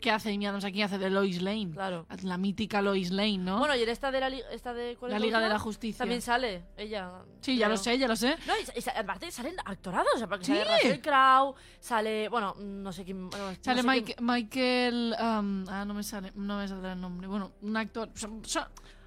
[0.00, 0.82] ¿Qué hace Adams aquí?
[0.82, 1.70] Hace de Lois Lane.
[1.72, 2.06] Claro.
[2.22, 3.58] La mítica Lois Lane, ¿no?
[3.58, 5.58] Bueno, y en esta de la, li- esta de ¿cuál la es Liga de la
[5.58, 5.98] Justicia.
[5.98, 7.10] También sale ella.
[7.40, 8.36] sí, ya lo sé, ya lo sé.
[8.46, 10.52] No, y, y aparte salen actorados, o sea, porque Sí.
[10.54, 13.24] sale Russell Crowe, sale, bueno, no sé quién...
[13.30, 15.16] no Sale sé Mike- quién- Michael.
[15.18, 17.26] um, ah, no me sale, no me sale el nombre.
[17.26, 18.10] Bueno, un actor.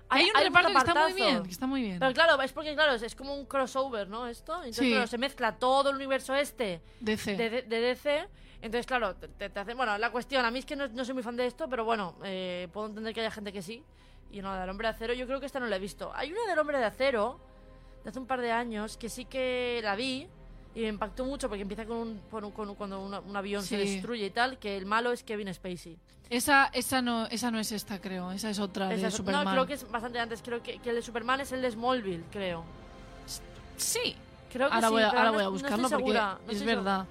[0.09, 1.43] Hay- un hay reparto que está muy bien.
[1.43, 1.99] Que está muy bien.
[1.99, 4.27] Pero claro, es porque, claro, es, es como un crossover, ¿no?
[4.27, 4.53] Esto.
[4.55, 4.91] Entonces, Sí.
[4.91, 7.35] claro, se mezcla todo el universo este DC.
[7.35, 8.27] de, de- de DC.
[8.61, 9.77] Entonces, claro, te, te- hacen...
[9.77, 11.85] Bueno, la cuestión, a mí es que no, no soy muy fan de esto, pero
[11.85, 13.83] bueno, eh, puedo entender que haya gente que sí.
[14.31, 16.11] Y no, del Hombre de Acero, yo creo que esta no la he visto.
[16.13, 17.39] Hay una del Hombre de Acero,
[18.03, 20.27] de hace un par de años, que sí que la vi
[20.75, 23.63] y me impactó mucho porque empieza con un, con un- con un- cuando un avión
[23.63, 23.93] se Sí.
[23.93, 25.97] destruye y tal, que el malo es Kevin Spacey.
[26.29, 28.31] Esa, esa, no, esa no es esta, creo.
[28.31, 29.45] Esa es otra Esa de es- Superman.
[29.45, 30.41] No, creo que es bastante antes.
[30.43, 32.63] Creo que, que el de Superman es el de Smallville, creo.
[33.77, 34.15] Sí.
[34.51, 36.39] Creo que Ahora, sí, voy, a, ahora no- voy a no buscarlo estoy porque segura,
[36.45, 37.05] no es verdad.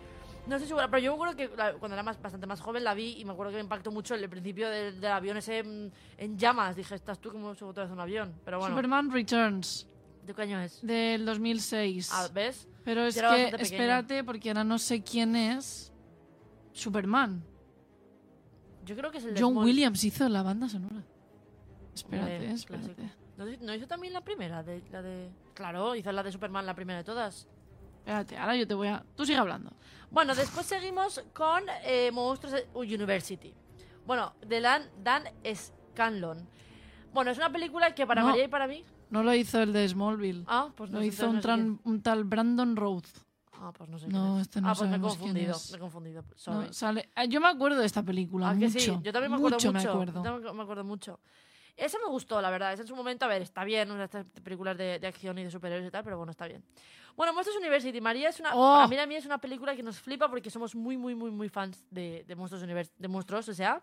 [0.46, 2.82] No estoy segura, pero yo me acuerdo que la- cuando era más, bastante más joven
[2.82, 5.62] la vi y me acuerdo que me impactó mucho el, principio del, del avión ese
[5.62, 6.74] mm, en llamas.
[6.74, 8.34] Dije, estás tú como otra vez un avión.
[8.44, 9.86] Pero bueno, Superman Returns,
[10.24, 10.80] ¿de qué año es?
[10.82, 12.10] del 2006.
[12.12, 12.66] Ah, ¿Ves?
[12.88, 15.92] Pero es yo que, espérate, porque ahora no sé quién es
[16.72, 17.44] Superman.
[18.86, 21.02] Yo creo que es el de John Small- Williams hizo la banda sonora.
[21.94, 23.10] Espérate, Hombre, espérate.
[23.36, 24.62] ¿No, hizo- no hizo también la primera?
[24.62, 25.28] De, la de...
[25.52, 27.46] Claro, hizo la de Superman la primera de todas.
[27.98, 29.04] Espérate, ahora yo te voy a...
[29.14, 29.70] Tú sigue hablando.
[30.10, 33.52] Bueno, después seguimos con eh, Monstruos University.
[34.06, 35.24] Bueno, de Dan, Dan
[35.54, 36.48] Scanlon.
[37.12, 38.28] Bueno, es una película que para No.
[38.28, 38.82] María y para mí...
[39.10, 40.44] No lo hizo el de Smallville.
[40.46, 43.12] Ah, pues no lo hizo un, no tran- un tal Brandon Rhodes.
[43.60, 44.42] Ah, pues no sé No, quién es.
[44.42, 46.22] este no Ah, pues me he confundido, me he confundido.
[46.22, 46.72] No, sorry.
[46.74, 47.08] sale...
[47.16, 48.72] ah, Yo me acuerdo de esta película, Ah, mucho.
[48.74, 49.72] que sí, yo también me acuerdo mucho.
[49.72, 50.22] me acuerdo.
[50.24, 51.18] Yo me acuerdo mucho.
[51.76, 52.72] Esa me gustó, la verdad.
[52.72, 55.38] Esa en su momento, a ver, está bien, una de estas películas de, de acción
[55.38, 56.62] y de superhéroes y tal, pero bueno, está bien.
[57.16, 58.50] Bueno, Monsters University, María es una.
[58.54, 58.74] Oh.
[58.74, 61.30] Para mí, a mí es una película que nos flipa porque somos muy, muy, muy,
[61.32, 63.80] muy fans de, de Monsters Univers de Monstruos, o sea.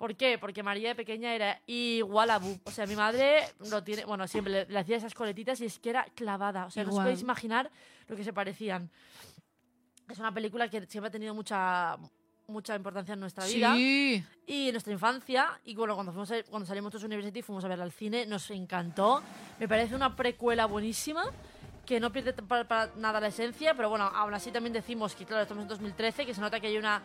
[0.00, 0.38] ¿Por qué?
[0.38, 2.58] Porque María de pequeña era igual a Bu.
[2.64, 4.06] O sea, mi madre lo tiene.
[4.06, 6.64] Bueno, siempre le, le hacía esas coletitas y es que era clavada.
[6.64, 7.70] O sea, no os podéis imaginar
[8.08, 8.88] lo que se parecían.
[10.08, 11.98] Es una película que siempre ha tenido mucha,
[12.46, 14.24] mucha importancia en nuestra vida Sí.
[14.46, 15.60] y en nuestra infancia.
[15.66, 18.50] Y bueno, cuando, fuimos a- cuando salimos todos University fuimos a verla al cine, nos
[18.50, 19.22] encantó.
[19.58, 21.24] Me parece una precuela buenísima
[21.84, 25.42] que no pierde para nada la esencia, pero bueno, aún así también decimos que, claro,
[25.42, 27.02] estamos en 2013, que se nota que hay una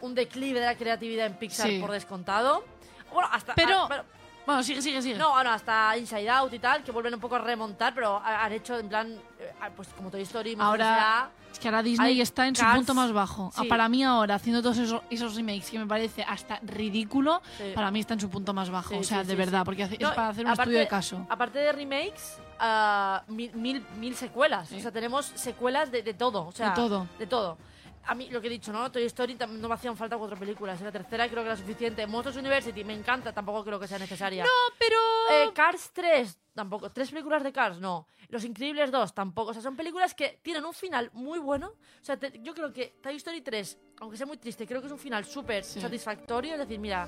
[0.00, 1.78] un declive de la creatividad en Pixar Sí.
[1.80, 2.64] por descontado.
[3.12, 3.54] Bueno, hasta.
[3.54, 4.04] Pero- ah, pero-
[4.46, 5.16] Bueno, sigue, sigue, sigue.
[5.18, 8.44] no, bueno, hasta Inside Out y tal, que vuelven un poco a remontar, pero ha-
[8.44, 12.46] han hecho en plan, eh, pues como Toy Story, Ahora- Es que ahora Disney está
[12.46, 13.50] en su punto más bajo.
[13.56, 13.68] Ah, sí.
[13.68, 17.72] Para mí ahora, haciendo todos esos, esos remakes que me parece hasta ridículo, Sí.
[17.74, 18.90] para mí está en su punto más bajo.
[18.90, 20.88] Sí, o sea, de verdad, porque hace- No, es para hacer un aparte- estudio de
[20.88, 21.26] caso.
[21.28, 24.70] Aparte de remakes, ah, mil, mil, mil secuelas.
[24.72, 26.46] O sea, tenemos secuelas de, de todo.
[26.46, 27.06] O sea, De todo.
[27.18, 27.58] De todo.
[28.06, 28.90] A mí, lo que he dicho, ¿no?
[28.90, 30.80] Toy Story no me hacían falta cuatro películas.
[30.80, 32.06] La tercera creo que era suficiente.
[32.06, 34.42] Monsters University me encanta, tampoco creo que sea necesaria.
[34.42, 34.96] No, pero...
[35.30, 36.90] Eh, Cars 3, tampoco.
[36.90, 38.06] Tres películas de Cars, no.
[38.28, 39.50] Los Increíbles 2, tampoco.
[39.50, 41.68] O sea, son películas que tienen un final muy bueno.
[42.00, 44.86] O sea, te- yo creo que Toy Story 3, aunque sea muy triste, creo que
[44.86, 45.80] es un final súper Sí.
[45.80, 46.54] satisfactorio.
[46.54, 47.06] Es decir, mira,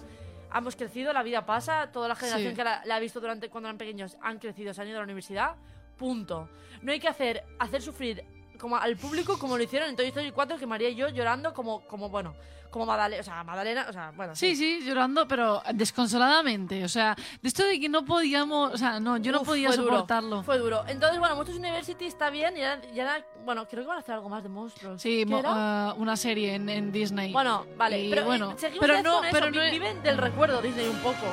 [0.54, 2.56] hemos crecido, la vida pasa, toda la generación Sí.
[2.56, 5.00] que la, la ha visto durante cuando eran pequeños han crecido, se han ido a
[5.00, 5.56] la universidad.
[5.96, 6.48] Punto.
[6.82, 8.24] No hay que hacer, hacer sufrir
[8.62, 11.52] como al público como lo hicieron en Toy Story 4, que María y yo llorando
[11.52, 12.32] como, como bueno,
[12.70, 14.36] como Madalena, o sea, Madalena, o sea, bueno.
[14.36, 16.84] Sí, sí, llorando, pero desconsoladamente.
[16.84, 18.72] O sea, de esto de que no podíamos...
[18.72, 20.42] O sea, no, yo no Uf, podía fue duro, soportarlo.
[20.44, 20.84] Fue duro.
[20.86, 24.00] Entonces, bueno, Monsters University está bien y ahora, y ahora- bueno, creo que van a
[24.00, 25.02] hacer algo más de monstruos.
[25.02, 27.32] Sí, ¿Qué mo- ah, una serie en, en Disney.
[27.32, 30.86] bueno, vale, y pero bueno, eh, seguimos pero no, pero no viven del recuerdo Disney
[30.88, 31.26] un poco.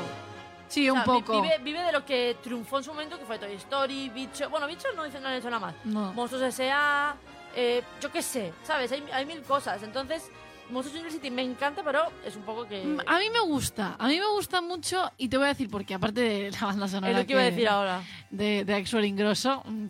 [0.69, 1.41] Sí, O un sea, vi- poco.
[1.41, 4.49] Vive, vive de lo que triunfó en su momento, que fue Toy Story, Bicho.
[4.49, 5.75] Bueno, Bicho no, hizo- no han hecho nada más.
[5.84, 6.13] No.
[6.13, 7.15] Monstruos S.A.,
[7.55, 8.91] eh, yo qué sé, ¿sabes?
[8.91, 9.82] Hay, hay mil cosas.
[9.84, 10.29] Entonces,
[10.69, 12.84] Monsters University me encanta, pero es un poco que.
[12.84, 15.67] Mm, A mí me gusta, a mí me gusta mucho y te voy a decir
[15.69, 18.03] por qué, aparte de la banda sonora es lo que iba a decir ahora.
[18.29, 19.88] de, de Axel Ingrosso, mm,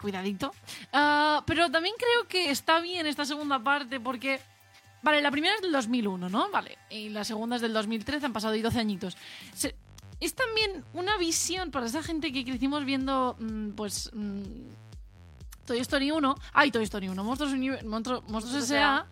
[0.00, 0.50] cuidadito.
[0.94, 4.40] Ah, pero también creo que está bien esta segunda parte porque,
[5.02, 6.48] vale, la primera es del 2001, ¿no?
[6.50, 9.18] Vale, y la segunda es del 2013, han pasado ahí 12 añitos.
[9.54, 9.76] Se-
[10.24, 14.10] es también una visión para esa gente que crecimos viendo, mm, pues...
[14.12, 14.42] mm,
[15.66, 19.06] Toy Story 1, ay, Toy Story 1, Monstruos, Monstruos Monstruos S.A.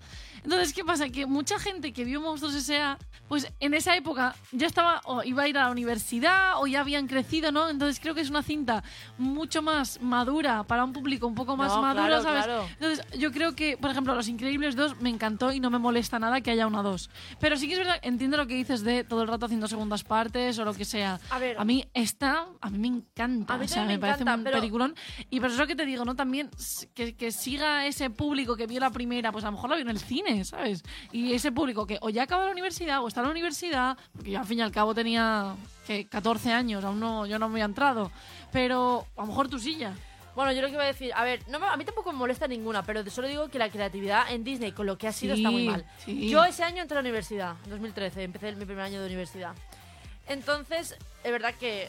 [0.44, 1.08] Entonces, ¿qué pasa?
[1.08, 5.44] Que mucha gente que vio Monstruos S.A., pues en esa época ya estaba, o iba
[5.44, 7.68] a ir a la universidad, o ya habían crecido, ¿no?
[7.70, 8.82] Entonces creo que es una cinta
[9.16, 12.44] mucho más madura para un público un poco más No, maduro, claro, ¿sabes?
[12.44, 12.68] claro.
[12.78, 16.18] Entonces, yo creo que, por ejemplo, Los Increíbles 2 me encantó y no me molesta
[16.18, 17.08] nada que haya una 2.
[17.40, 20.04] Pero sí que es verdad, entiendo lo que dices de todo el rato haciendo segundas
[20.04, 21.18] partes o lo que sea.
[21.30, 21.56] A ver.
[21.58, 23.54] A mí esta, a mí me encanta.
[23.54, 24.94] A mí o sea, también me, parece un pero- peliculón.
[25.30, 26.14] Y por eso que te digo, ¿no?
[26.16, 26.50] También
[26.94, 29.82] que, que siga ese público que vio la primera, pues a lo mejor la vio
[29.84, 30.82] en el cine, ¿sabes?
[31.12, 34.30] Y ese público que o ya acaba la universidad o está en la universidad, porque
[34.32, 35.54] yo al fin y al cabo tenía
[35.86, 38.10] que 14 años, aún no, yo no me había entrado.
[38.52, 39.94] Pero a lo mejor sí ya.
[40.34, 42.46] Bueno, yo lo que iba a decir, a ver, no a mí tampoco me molesta
[42.48, 45.42] ninguna, pero solo digo que la creatividad en Disney con lo que ha sido Sí,
[45.42, 45.84] está muy mal.
[46.04, 46.28] sí.
[46.30, 49.54] Yo ese año entré a la universidad, en 2013, empecé mi primer año de universidad.
[50.26, 51.88] Entonces, es verdad que eh,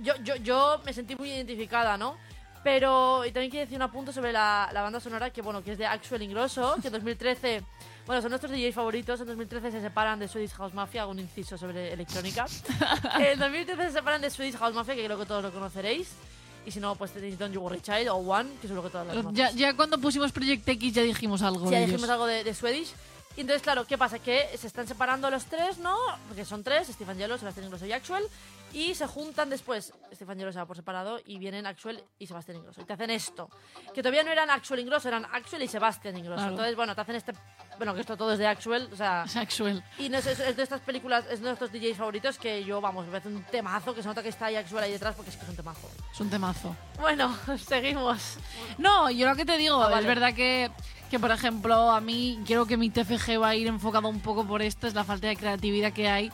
[0.00, 2.16] yo, yo, yo me sentí muy identificada, ¿no?
[2.64, 5.72] Pero, y también quiero decir un apunto sobre la, la banda sonora, que bueno, que
[5.72, 7.62] es de Axel Ingrosso, que en 2013,
[8.06, 11.20] bueno, son nuestros DJs favoritos, en 2013 se separan de Swedish House Mafia, hago un
[11.20, 12.46] inciso sobre electrónica.
[13.20, 16.10] en 2013 se separan de Swedish House Mafia, que creo que todos lo conoceréis.
[16.66, 19.06] Y si no, pues tenéis Don't You Worry Child o One, que seguro que todos
[19.06, 19.38] lo conocéis.
[19.38, 21.90] Ya, ya cuando pusimos Project X ya dijimos algo Sí, de ya ellos.
[21.92, 22.92] dijimos algo de, de Swedish.
[23.38, 24.18] Y entonces, claro, ¿qué pasa?
[24.18, 25.96] Que se están separando los tres, ¿no?
[26.26, 28.24] Porque son tres, Stefan Yellow, Sebastián Ingrosso y Axel.
[28.72, 32.56] Y se juntan después, Stefan Yellow se va por separado y vienen Axel y Sebastián
[32.56, 32.80] Ingrosso.
[32.80, 33.48] Y te hacen esto.
[33.94, 36.38] Que todavía no eran Axel Ingrosso, eran Axel y Sebastián Ingrosso.
[36.38, 36.50] Claro.
[36.50, 37.32] Entonces, bueno, te hacen este...
[37.78, 39.26] Bueno, que esto todo es de Axel, o sea...
[39.26, 39.82] Sexual.
[39.98, 42.80] Y no, es, es- es de estas películas, es de nuestros DJs favoritos que yo,
[42.80, 45.30] vamos, me parece un temazo, que se nota que está ahí Axel ahí detrás porque
[45.30, 45.88] es que es un temazo.
[46.12, 46.76] Es un temazo.
[47.00, 47.34] Bueno,
[47.66, 48.36] seguimos.
[48.78, 50.00] No, yo lo que te digo, Ah, vale.
[50.00, 50.70] es verdad que,
[51.10, 54.44] que, por ejemplo, a mí creo que mi TFG va a ir enfocado un poco
[54.46, 56.32] por esto, es la falta de creatividad que hay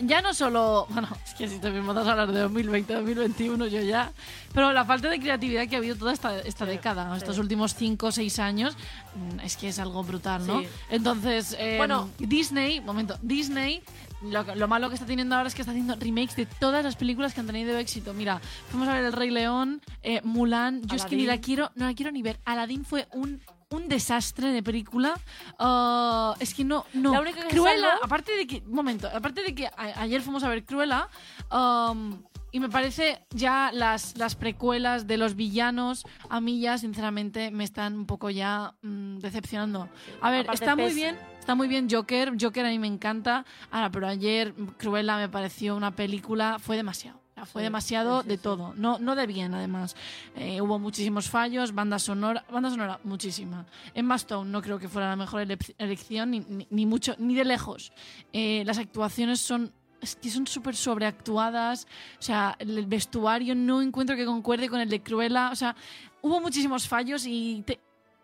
[0.00, 3.80] ya no solo, bueno, es que si te vas a hablar de 2020, 2021, yo
[3.82, 4.12] ya,
[4.52, 7.40] pero la falta de creatividad que ha habido toda esta, esta Sí, década, estos sí.
[7.40, 8.76] últimos 5 o 6 años,
[9.14, 10.60] mm, es que es algo brutal, ¿no?
[10.60, 10.66] Sí.
[10.90, 12.10] Entonces, eh, Bueno.
[12.18, 13.82] Disney, momento, Disney,
[14.22, 16.96] lo, lo malo que está teniendo ahora es que está haciendo remakes de todas las
[16.96, 18.14] películas que han tenido éxito.
[18.14, 21.44] Mira, fuimos a ver El Rey León, eh, Mulan, yo es que ni la Aladdin.
[21.44, 22.38] quiero, no la quiero ni ver.
[22.46, 23.40] Aladdin fue un
[23.74, 25.14] un desastre de película.
[25.58, 27.12] Ah, es que no, no.
[27.12, 30.48] La única que Cruella, aparte de que, momento, aparte de que a- ayer fuimos a
[30.48, 31.08] ver Cruella,
[31.52, 37.50] um, y me parece ya las, las precuelas de los villanos, a mí ya, sinceramente,
[37.50, 39.88] me están un poco ya mm, decepcionando.
[40.20, 43.44] A ver, Aparte está muy bien, está muy bien Joker, Joker a mí me encanta,
[43.72, 47.23] ahora, pero ayer Cruella me pareció una película, fue demasiado.
[47.46, 49.96] Fue Sí, demasiado sí, de todo, no, no de bien además.
[50.36, 53.64] Eh, hubo muchísimos fallos, banda sonora, banda sonora muchísima.
[53.94, 57.34] Emma Stone no creo que fuera la mejor elep- elección, ni, ni- ni mucho, ni
[57.34, 57.92] de lejos.
[58.32, 61.86] Eh, las actuaciones son es que son súper sobreactuadas,
[62.18, 65.74] o sea, el vestuario no encuentro que concuerde con el de Cruella, o sea,
[66.20, 67.80] hubo muchísimos fallos y te-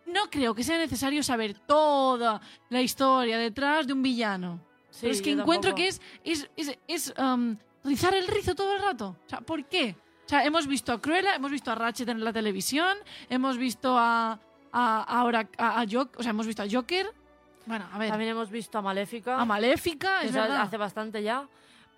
[0.06, 4.61] no creo que sea necesario saber toda la historia detrás de un villano.
[4.90, 5.76] Sí, Pero es que encuentro tampoco.
[5.76, 9.16] que es, es, es, es, um, rizar el rizo todo el rato.
[9.26, 9.96] O sea, ¿por qué?
[10.26, 12.96] O sea, hemos visto a Cruella, hemos visto a Ratchet en la televisión,
[13.28, 14.38] hemos visto a,
[14.72, 17.12] a- ahora a, a Joker, o sea, hemos visto a Joker.
[17.66, 19.40] Bueno, a ver, También hemos visto a Maléfica.
[19.40, 20.62] a Maléfica, es verdad.
[20.62, 21.46] hace bastante ya.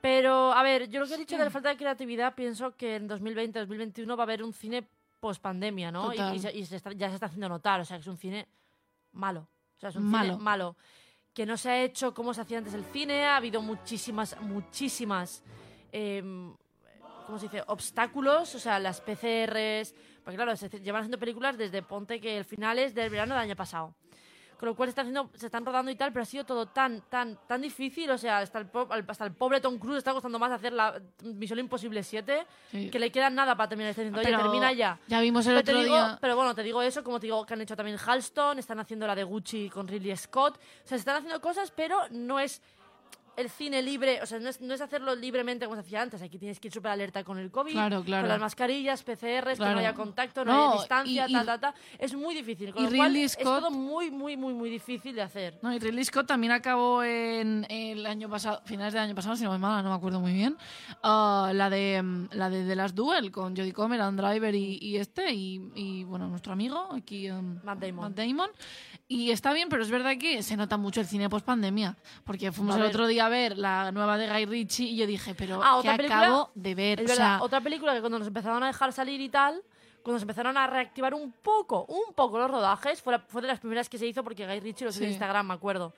[0.00, 1.38] Pero, a ver, yo lo que he dicho Sí.
[1.38, 4.86] de la falta de creatividad, pienso que en 2020, 2021 va a haber un cine
[5.20, 6.12] post-pandemia, ¿no?
[6.12, 6.34] Y, Total.
[6.34, 8.16] y se- y se está- ya se está haciendo notar, o sea, que es un
[8.16, 8.48] cine
[9.12, 9.46] malo.
[9.76, 10.32] O sea, es un Malo.
[10.32, 10.76] cine malo.
[11.32, 15.44] Que no se ha hecho como se hacía antes el cine, ha habido muchísimas, muchísimas,
[15.92, 16.54] em,
[17.26, 17.62] ¿cómo se dice?
[17.66, 19.94] Obstáculos, o sea, las PCRs.
[20.24, 23.42] Porque claro, se llevan haciendo películas desde ponte que el final es del verano del
[23.44, 23.94] año pasado.
[24.58, 26.66] Con lo cual se, está haciendo, se están rodando y tal, pero ha sido todo
[26.66, 28.08] tan, tan, tan difícil.
[28.12, 28.68] O sea, hasta el,
[29.08, 32.88] hasta el pobre Tom Cruise está costando más hacer la Misión Imposible 7, Sí.
[32.88, 33.90] que le queda nada para terminar.
[33.90, 35.00] Está diciendo, oye, Pero termina ya.
[35.08, 36.18] Ya vimos el Pero, otro digo, día.
[36.20, 39.04] pero bueno, te digo eso, como te digo que han hecho también Halston, están haciendo
[39.08, 40.54] la de Gucci con Ridley Scott.
[40.58, 42.62] O sea, se están haciendo cosas, pero no es
[43.36, 46.20] el cine libre, o sea, no es, no es hacerlo libremente como se hacía antes.
[46.22, 48.22] Aquí tienes que ir súper alerta con el COVID, Claro, claro.
[48.24, 49.72] con las mascarillas, PCRs, que Claro.
[49.74, 51.74] no haya contacto, no, No, haya distancia, y- y- ta, ta, ta.
[51.98, 52.72] Es muy difícil.
[52.72, 55.58] Con y lo cual, Ridley es Scott- todo muy, muy, muy, muy difícil de hacer.
[55.62, 59.44] No, y Ridley Scott también acabó en el año pasado, finales del año pasado, si
[59.44, 60.56] no me mala, no me acuerdo muy bien.
[61.02, 64.78] ah, la de mm, la de The Last Duel con Jodie Comer, Adam Driver y,
[64.80, 68.04] y este, y, bueno, nuestro amigo aquí, um, Matt Damon.
[68.10, 68.50] Matt Damon.
[69.08, 71.96] Y está bien, pero es verdad que se nota mucho el cine post pandemia.
[72.24, 75.34] Porque fuimos el otro día a ver la nueva de Guy Ritchie y yo dije,
[75.34, 77.00] pero Ah, ¿qué otra película- acabo de ver?
[77.00, 79.62] Es O verdad, sea, otra película que cuando nos empezaron a dejar salir y tal,
[80.02, 83.48] cuando se empezaron a reactivar un poco, un poco los rodajes, fue, la- fue de
[83.48, 85.14] las primeras que se hizo porque Guy Ritchie lo subió en Sí.
[85.14, 85.92] Instagram, me acuerdo.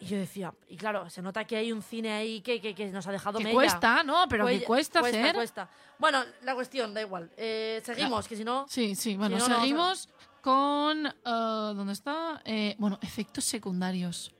[0.00, 2.86] Y yo decía, y claro, se nota que hay un cine ahí que, que, que
[2.90, 3.54] nos ha dejado que mella.
[3.54, 4.26] cuesta, ¿no?
[4.28, 5.34] Pero que cuesta, cuesta, hacer.
[5.36, 5.68] cuesta.
[5.98, 7.30] Bueno, la cuestión, da igual.
[7.36, 8.66] Eh, seguimos, que si no...
[8.68, 10.08] Sí, sí, bueno, no, no, seguimos
[10.40, 11.06] con...
[11.24, 12.42] ah, ¿Dónde está?
[12.44, 14.32] Eh, bueno, efectos secundarios.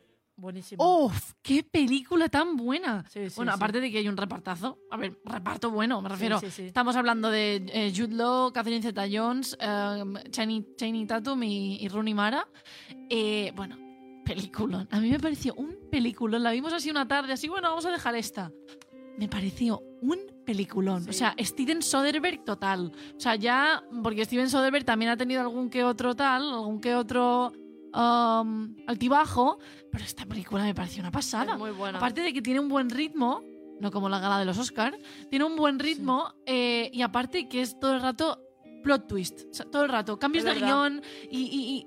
[0.43, 1.05] Buenísimo.
[1.05, 1.35] ¡Uf!
[1.41, 3.05] ¡Qué película tan buena!
[3.09, 3.57] Sí, sí, bueno, sí.
[3.57, 4.77] aparte de que hay un repartazo.
[4.91, 6.41] A ver, reparto bueno, me refiero.
[6.41, 10.03] Estamos hablando de eh, Jude Law, Catherine Zeta-Jones, eh,
[10.33, 12.49] Channing, Tatum y, y Rooney Mara.
[13.09, 13.79] Eh, bueno,
[14.25, 14.89] peliculón.
[14.91, 16.43] A mí me pareció un peliculón.
[16.43, 18.51] La vimos así una tarde, así, bueno, vamos a dejar esta.
[19.17, 21.09] Me pareció un peliculón.
[21.09, 22.91] O sea, Steven Soderbergh total.
[23.17, 26.97] O sea, ya, porque Steven Soderbergh también ha tenido algún que otro tal, algún que
[26.97, 27.53] otro
[27.95, 29.59] um, altibajo,
[29.91, 31.53] pero esta película me pareció una pasada.
[31.53, 31.99] Es muy buena.
[31.99, 33.43] Aparte de que tiene un buen ritmo,
[33.81, 34.97] no como la gala de los Oscar,
[35.31, 38.41] tiene un buen ritmo eh, y aparte que es todo el rato
[38.83, 41.39] plot twist, o sea, todo el rato, cambios de guion y,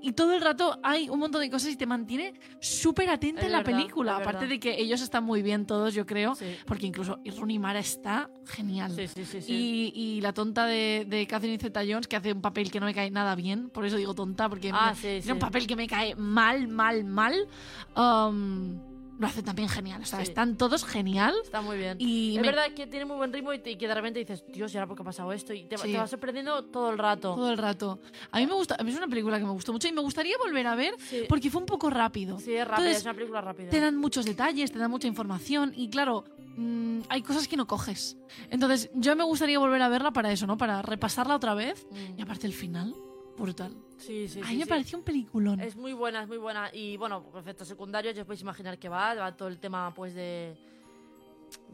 [0.01, 3.41] y- y- todo el rato hay un montón de cosas y te mantiene súper atenta
[3.41, 4.17] Es en la verdad, película.
[4.17, 6.45] Aparte de que ellos están muy bien todos, yo creo, Sí.
[6.65, 8.95] porque incluso Rooney Mara está genial.
[8.95, 9.39] Sí, sí.
[9.47, 12.93] Y, y la tonta de, de Catherine Zeta-Jones, que hace un papel que no me
[12.93, 15.87] cae nada bien, por eso digo tonta, porque Ah, me- tiene un papel que me
[15.87, 17.47] cae mal, mal, mal.
[17.95, 18.79] um,
[19.17, 20.01] lo hace también genial.
[20.01, 20.23] O sea, Sí.
[20.23, 21.33] están todos genial.
[21.43, 21.97] Está muy bien.
[21.99, 24.19] Y es me- verdad que tiene muy buen ritmo y, te- y que de repente
[24.19, 25.53] dices, Dios, ¿y ahora por qué ha pasado esto?
[25.53, 25.91] Y te, va- Sí.
[25.91, 27.35] te vas sorprendiendo todo el rato.
[27.35, 27.99] todo el rato.
[28.31, 30.01] A mí me gusta, a mí es una película que me gustó mucho y me
[30.01, 31.23] gustaría volver a ver Sí.
[31.29, 32.39] porque fue un poco rápido.
[32.39, 33.69] Sí, es rápida, Entonces, es una película rápida.
[33.69, 36.25] te dan muchos detalles, te dan mucha información y claro,
[36.57, 38.17] mm, hay cosas que no coges.
[38.49, 40.57] Entonces, yo me gustaría volver a verla para eso, ¿no?
[40.57, 42.19] Para repasarla otra vez Mm.
[42.19, 42.93] y aparte el final,
[43.37, 43.75] brutal.
[43.97, 44.69] Sí, sí, a sí, mí me sí.
[44.69, 45.59] pareció un peliculón.
[45.61, 46.69] Es muy buena, es muy buena.
[46.73, 49.13] Y bueno, por efectos secundarios, ya os podéis imaginar que va.
[49.15, 50.55] Va todo el tema, pues, de,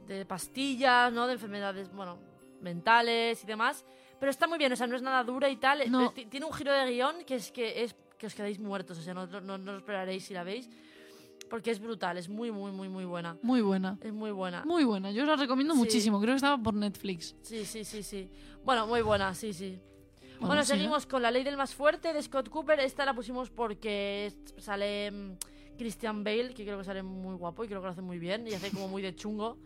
[0.07, 1.27] de pastillas, ¿no?
[1.27, 2.17] De enfermedades, bueno,
[2.62, 3.86] mentales y demás.
[4.19, 5.89] Pero está muy bien, o sea, no es nada dura y tal.
[5.89, 6.12] No.
[6.12, 9.15] Tiene un giro de guion que es que es que os quedáis muertos, o sea,
[9.15, 10.69] no, no, no os esperaréis si la veis.
[11.49, 13.36] porque es brutal, es muy, muy, muy, muy buena.
[13.41, 13.97] Muy buena.
[14.01, 14.63] Es muy buena.
[14.63, 15.12] Muy buena.
[15.12, 15.79] Yo os la recomiendo Sí.
[15.79, 16.19] muchísimo.
[16.21, 17.36] Creo que estaba por Netflix.
[17.41, 18.29] Sí, sí, sí, sí.
[18.63, 19.77] Bueno, muy buena, sí, sí.
[20.41, 22.80] Bueno, Bueno, sí, seguimos con La Ley del Más Fuerte de Scott Cooper.
[22.80, 25.34] Esta la pusimos porque sale mm,
[25.77, 28.47] Christian Bale, que creo que sale muy guapo y creo que lo hace muy bien
[28.47, 29.58] y hace como muy de chungo.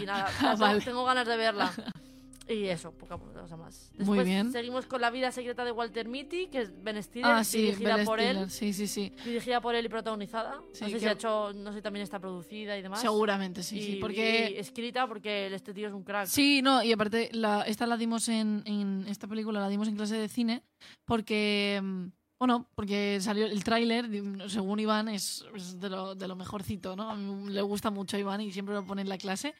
[0.00, 0.80] Y nada, Ah, vale.
[0.80, 1.70] tengo ganas de verla.
[2.46, 3.88] Y eso, poca cosa más.
[3.92, 4.52] Muy Después bien.
[4.52, 7.96] seguimos con La Vida Secreta de Walter Mitty, que es Ben Stiller, Ah, sí, dirigida
[7.96, 8.36] Ben por Stiller.
[8.42, 8.50] él.
[8.50, 9.12] Sí, sí, sí.
[9.24, 10.60] Dirigida por él y protagonizada.
[10.74, 13.00] Sí, no sé que- si ha hecho, no sé si también está producida y demás.
[13.00, 13.92] Seguramente, sí, Y- sí.
[13.92, 14.58] y Porque.
[14.60, 16.26] escrita porque este tío es un crack.
[16.26, 19.06] Sí, no, y aparte, la, esta la dimos en, en.
[19.08, 20.62] Esta película la dimos en clase de cine
[21.06, 21.80] porque.
[22.44, 24.06] Mm, Bueno, porque salió el tráiler,
[24.48, 27.10] según Iván, es, es de, lo, de lo mejorcito, ¿no?
[27.10, 29.54] A mí le gusta mucho a Iván y siempre lo pone en la clase.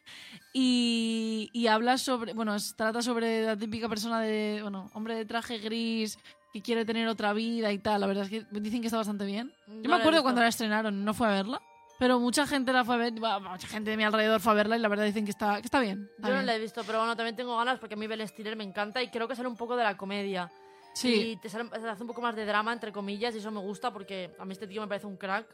[0.52, 5.24] Y, y habla sobre, bueno, es- trata sobre la típica persona de, bueno, hombre de
[5.24, 6.18] traje gris
[6.52, 8.00] que quiere tener otra vida y tal.
[8.00, 9.52] La verdad es que dicen que está bastante bien.
[9.66, 11.60] No Yo me acuerdo cuando la estrenaron, no fue a verla.
[11.98, 14.76] Pero mucha gente la fue a ver, mucha gente de mi alrededor fue a verla
[14.76, 16.08] y la verdad dicen que está, que está bien.
[16.16, 18.26] está Yo no la he visto, pero bueno, también tengo ganas porque a mí Ben
[18.26, 20.50] Stiller me encanta y creo que sale un poco de la comedia.
[20.94, 23.50] Sí, Y te sale, se hace un poco más de drama, entre comillas, y eso
[23.50, 25.46] me gusta porque a mí este tío me parece un crack.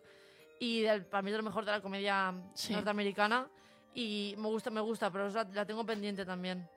[0.60, 2.72] Y del- para mí es lo mejor de la comedia Sí.
[2.74, 3.48] norteamericana.
[3.94, 6.68] Y me gusta, me gusta, pero la, la tengo pendiente también.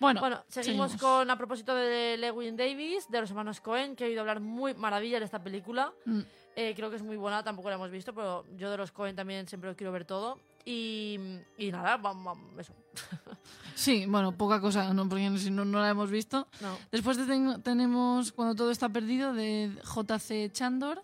[0.00, 4.08] bueno, Bueno, seguimos, con, a propósito de Lewin Davis, de los hermanos Cohen, que he
[4.08, 5.92] oído hablar muy maravilla de esta película.
[6.04, 6.20] Mm,
[6.56, 9.16] Eh, creo que es muy buena, tampoco la hemos visto, pero yo de los Cohen
[9.16, 10.38] también siempre lo quiero ver todo.
[10.64, 11.18] Y,
[11.58, 12.74] y nada, vamos, eso.
[13.76, 15.08] Sí, bueno, poca cosa, ¿no?
[15.08, 16.46] porque si no, no la hemos visto.
[16.60, 16.78] No.
[16.92, 21.02] Después de ten- tenemos Cuando todo está perdido de JC Chandor.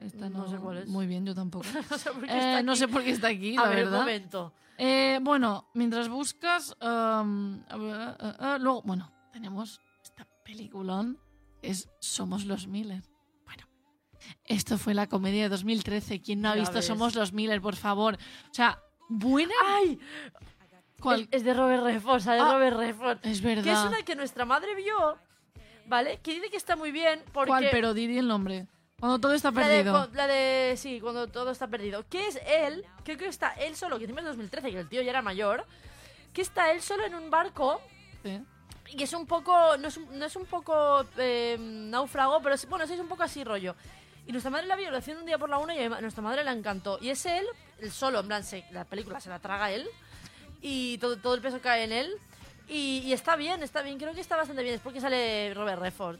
[0.00, 0.88] Esta No sé cuál es.
[0.88, 1.64] Muy bien, yo tampoco.
[1.90, 2.78] No sé por qué Eh, está no aquí.
[2.80, 4.52] sé por qué está aquí, A la ver, un momento.
[4.78, 11.18] Eh, bueno, mientras buscas, um, eh, luego, bueno, tenemos esta peliculón,
[11.62, 13.02] es Somos los Miller.
[13.44, 13.64] Bueno,
[14.44, 16.20] esto fue la comedia de 2013.
[16.20, 16.86] ¿Quién no ha Ya visto ves.
[16.86, 18.14] Somos los Miller, por favor?
[18.16, 19.54] O sea, buena.
[19.66, 19.98] ¡Ay!
[21.00, 21.28] ¿Cuál?
[21.30, 23.18] Es, de Robert Redford, sale Ah, Robert Redford.
[23.18, 23.86] Es Que es verdad.
[23.86, 25.16] una que nuestra madre vio,
[25.86, 26.18] ¿vale?
[26.22, 27.48] Que dice que está muy bien porque...
[27.50, 27.68] ¿Cuál?
[27.70, 28.66] Pero di di el nombre.
[28.98, 30.10] Cuando todo está La de, perdido.
[30.12, 32.04] la de- Sí, cuando todo está perdido.
[32.08, 35.02] Que es él, creo que está él solo, que encima es 2013, que el tío
[35.02, 35.64] ya era mayor.
[36.32, 37.80] Que está él solo en un barco
[38.24, 38.40] Sí.
[38.88, 39.76] y es un poco...
[39.76, 43.22] No es un, no es un poco eh, náufrago, pero es, bueno, es un poco
[43.22, 43.76] así rollo.
[44.28, 46.44] Y nuestra madre la vio, lo un día por la una y a nuestra madre
[46.44, 46.98] le encantó.
[47.00, 47.46] Y es él,
[47.80, 49.88] el solo, en plan, se- la película se la traga él
[50.60, 52.14] y todo, todo el peso cae en él.
[52.70, 54.74] Y, y está bien, está bien, creo que está bastante bien.
[54.74, 56.18] Es porque sale Robert Redford.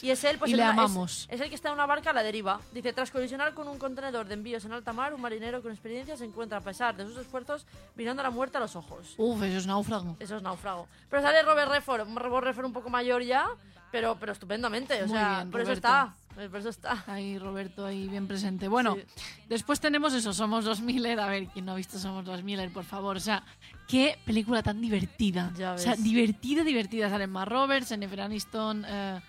[0.00, 1.28] Y es él, pues Y le una- es- amamos.
[1.30, 2.58] Es, el que está en una barca a la deriva.
[2.72, 6.16] Dice, tras colisionar con un contenedor de envíos en alta mar, un marinero con experiencia
[6.16, 9.12] se encuentra, a pesar de sus esfuerzos, mirando a la muerte a los ojos.
[9.18, 10.16] Uf, eso es náufrago.
[10.18, 10.88] Eso es náufrago.
[11.10, 13.46] Pero sale Robert Redford, un Robert Redford un poco mayor ya,
[13.92, 15.02] pero, pero estupendamente.
[15.02, 15.86] O Muy sea, bien, por eso Roberto.
[15.86, 16.14] está.
[16.34, 17.04] Por eso está.
[17.06, 18.68] Ahí Roberto ahí bien presente.
[18.68, 19.02] Bueno, Sí.
[19.48, 21.20] después tenemos eso, Somos los Miller.
[21.20, 23.16] A ver, ¿quién no ha visto Somos los Miller, por favor?
[23.16, 23.42] O sea,
[23.88, 25.52] qué película tan divertida.
[25.56, 26.02] Ya o sea, ves.
[26.04, 27.10] divertida, divertida.
[27.10, 29.20] Salen Mark Roberts, Jennifer Aniston eh,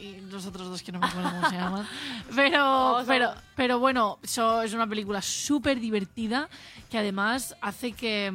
[0.00, 1.86] y los otros dos que no me acuerdo cómo se llaman.
[2.36, 6.48] Pero, pero, pero bueno, eso es una película súper divertida
[6.90, 8.32] que además hace que...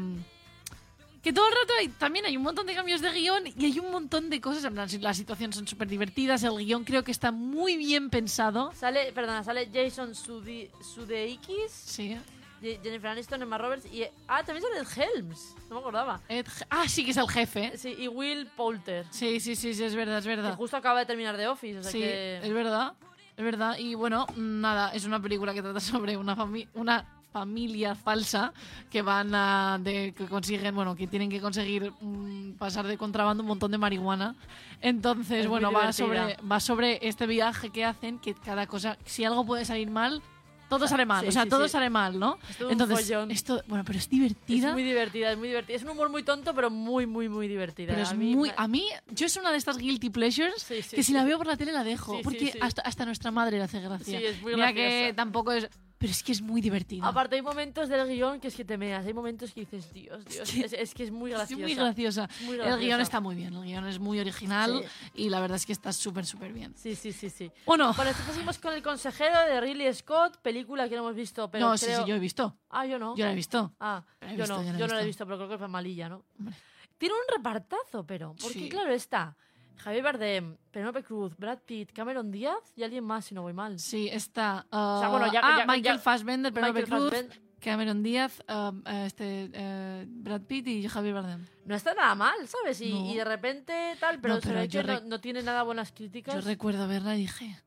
[1.26, 3.80] Que todo el rato hay, también hay un montón de cambios de guion y hay
[3.80, 4.64] un montón de cosas.
[4.64, 6.44] En plan, las situaciones son súper divertidas.
[6.44, 8.72] El guion creo que está muy bien pensado.
[8.76, 12.16] Sale, perdona, sale Jason Sudi- Sudeikis, Sí.
[12.62, 14.04] Je- Jennifer Aniston, Emma Roberts y...
[14.28, 15.56] Ah, también sale el Helms.
[15.68, 16.22] No me acordaba.
[16.30, 17.76] Ed- ah, sí que es el jefe.
[17.76, 19.08] Sí, y Will Poulter.
[19.10, 20.56] Sí, sí, sí, sí, es verdad, es Que verdad.
[20.56, 22.38] justo acaba de terminar de Office, o sea Sí, que...
[22.44, 22.94] es verdad.
[23.36, 23.78] Es verdad.
[23.80, 26.36] Y bueno, nada, es una película que trata sobre una,
[26.76, 28.54] una familia falsa
[28.90, 29.78] que van a.
[29.84, 33.78] De, que consiguen, bueno, que tienen que conseguir mm, pasar de contrabando un montón de
[33.78, 34.36] marihuana.
[34.82, 38.98] Entonces, Es bueno, va sobre, va sobre este viaje que hacen, que cada cosa.
[39.06, 40.22] Si algo puede salir mal.
[40.68, 41.74] Todo sale mal, Sí, o sea, sí, todo sí.
[41.74, 42.40] sale mal, ¿no?
[42.50, 43.30] Es todo un Entonces, follón.
[43.30, 44.74] esto, bueno, pero es Es divertida.
[44.74, 45.76] muy divertida, es muy divertida.
[45.78, 47.92] Es un humor muy tonto, pero muy, muy, muy divertida.
[47.94, 48.52] Pero es A mí muy.
[48.58, 51.56] A mí, yo es una de estas guilty pleasures que si la veo por la
[51.56, 52.20] tele la dejo.
[52.24, 52.58] Porque.
[52.62, 54.20] Hasta, hasta nuestra madre le hace gracia.
[54.20, 55.16] Sí, es muy Mira que graciosa.
[55.16, 55.70] tampoco es.
[55.98, 57.08] Pero es que es muy divertida.
[57.08, 59.06] Aparte hay momentos del guion que es que te meas.
[59.06, 60.48] Hay momentos que dices, Dios, Dios.
[60.50, 60.62] Sí.
[60.62, 61.62] Es, es que es muy es graciosa.
[61.64, 62.30] muy graciosa.
[62.42, 63.54] El guion está muy bien.
[63.54, 66.74] El guion es muy original y la verdad es que está súper, súper bien.
[66.76, 67.50] Sí, sí, sí, sí.
[67.66, 71.50] Bueno, Bueno, después seguimos con El consejero de Ridley Scott, película que no hemos visto,
[71.50, 72.04] pero no, sí, creo...
[72.04, 72.58] sí, yo he visto.
[72.70, 73.16] Ah, yo no.
[73.16, 73.74] Yo la he visto.
[73.80, 75.24] Ah, he yo visto, no, yo la he yo no la he visto.
[75.24, 76.26] visto, pero creo que fue malilla, ¿no?
[76.38, 76.56] Hombre.
[76.98, 78.36] Tiene un repartazo, pero.
[78.42, 78.70] Porque, Sí.
[78.70, 79.36] claro, está
[79.78, 83.80] Javier Bardem, Penélope Cruz, Brad Pitt, Cameron Díaz y alguien más, si no voy mal.
[83.80, 84.66] Sí, está.
[84.72, 87.42] uh, sea, bueno, ya- ah, ya- Michael ya- Fassbender, Michael Cruz, Fassbender.
[87.60, 91.46] Cameron Díaz, um, eh, este, eh, Brad Pitt y Javier Bardem.
[91.66, 92.80] No está nada mal, ¿sabes?
[92.82, 93.12] Y, No.
[93.12, 96.36] y de repente tal, pero, No, pero ve yo que no, tiene nada buenas críticas.
[96.36, 97.60] Yo recuerdo verla y dije.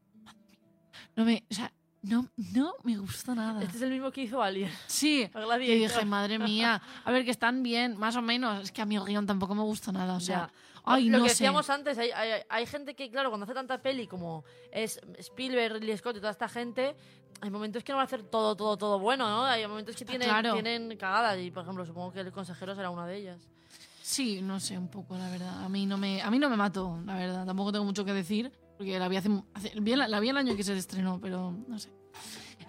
[1.17, 1.45] No me.
[1.51, 3.61] O sea, no, no me gustó nada.
[3.61, 4.71] Este es el mismo que hizo Alien.
[4.87, 5.77] Sí, Gladiator.
[5.77, 8.63] dije, madre mía, a ver, que están bien, más o menos.
[8.63, 10.53] Es que a mí el guion tampoco me gustó nada, o sea, Ya.
[10.89, 11.35] Ay, Lo no que sé.
[11.35, 15.75] decíamos antes, hay, hay, hay gente que, claro, cuando hace tanta peli como es Spielberg,
[15.75, 16.95] Ridley Scott y toda esta gente,
[17.41, 19.45] hay momentos que no va a hacer todo, todo, todo bueno, ¿no?
[19.45, 20.53] Hay momentos que tienen, claro.
[20.55, 23.39] tienen cagadas y, por ejemplo, supongo que el consejero será una de ellas.
[24.03, 25.63] Sí, no sé, un poco, la verdad.
[25.65, 27.45] A mí no me, a mí no me mató, la verdad.
[27.45, 30.65] Tampoco tengo mucho que decir, porque la vi, hace, hace- la vi el año que
[30.65, 31.91] se estrenó, pero no sé.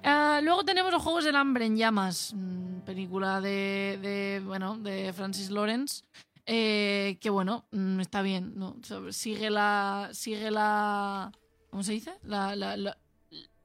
[0.04, 5.12] Ah, luego tenemos los Juegos del Hambre en llamas, mm, película de, de, bueno, de
[5.14, 6.04] Francis Lawrence,
[6.52, 8.76] eh, que bueno, mm, está bien, ¿no?
[9.12, 11.32] Sigue la, sigue la,
[11.70, 12.14] ¿cómo se dice?
[12.24, 12.98] La, la- la-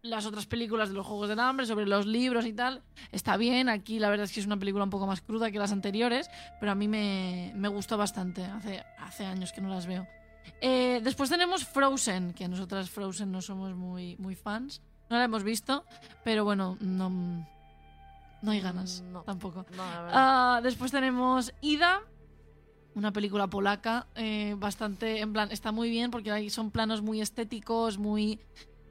[0.03, 3.71] las otras películas de los Juegos del Hambre, sobre los libros y tal, está bien.
[3.71, 6.29] Aquí la verdad es que es una película un poco más cruda que las anteriores,
[6.61, 8.45] pero a mí me, me gustó bastante.
[8.45, 10.07] Hace, hace años que no las veo.
[10.61, 14.83] Eh, después tenemos Frozen, que nosotras Frozen no somos muy, muy fans.
[15.09, 15.87] No la hemos visto,
[16.23, 17.09] pero bueno, no,
[18.43, 19.23] no hay ganas Mm, no.
[19.23, 19.65] tampoco.
[19.75, 19.83] No.
[19.87, 22.03] Ah, después tenemos Ida,
[22.95, 27.21] una película polaca, eh, bastante, en plan, está muy bien porque ahí son planos muy
[27.21, 28.39] estéticos, muy...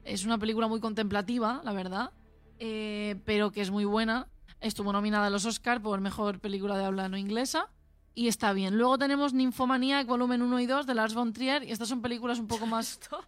[0.04, 2.10] Es una película muy contemplativa, la verdad,
[2.58, 4.28] eh, pero que es muy buena.
[4.60, 7.70] Estuvo nominada a los Oscar por Mejor Película de Habla No Inglesa
[8.14, 8.76] y está bien.
[8.76, 12.38] Luego tenemos Nymphomaniac, volumen 1 y 2 de Lars von Trier y estas son películas
[12.38, 12.92] un poco más...
[13.00, 13.18] Esto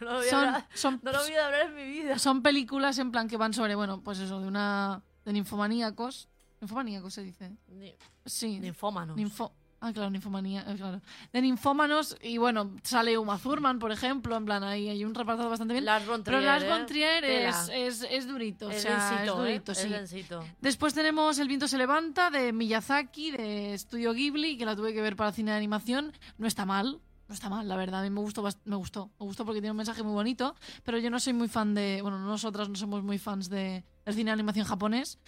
[0.00, 2.18] no lo voy a son, hablar- son, no lo voy a hablar en mi vida.
[2.18, 5.02] son películas en plan que van sobre, bueno, pues eso, de una...
[5.24, 6.28] de ninfomaníacos.
[6.60, 7.50] Ninfomaníacos se dice.
[7.68, 7.94] Ni-
[8.26, 8.58] Sí.
[8.60, 9.16] Ninfómanos.
[9.16, 9.52] Ninfo
[9.86, 11.00] ah, claro, ninfomanía, eh, claro.
[11.32, 15.48] De ninfómanos, y bueno, sale Uma Thurman, por ejemplo, en plan, ahí hay un reparto
[15.48, 15.84] bastante bien.
[15.84, 16.68] Lars von pero Lars ¿eh?
[16.68, 17.50] von Trier Tela.
[17.50, 19.74] es, es, es durito, o Es sea, densito, es durito, ¿eh?
[19.74, 19.88] sí.
[19.88, 20.44] Densito.
[20.60, 25.02] Después tenemos El viento se levanta, de Miyazaki, de Estudio Ghibli, que la tuve que
[25.02, 26.12] ver para cine de animación.
[26.38, 28.00] No está mal, no está mal, la verdad.
[28.00, 29.10] A mí me gustó, me gustó.
[29.18, 32.00] Me gustó porque tiene un mensaje muy bonito, pero yo no soy muy fan de...
[32.02, 35.18] Bueno, nosotras no somos muy fans de, del cine de animación japonés.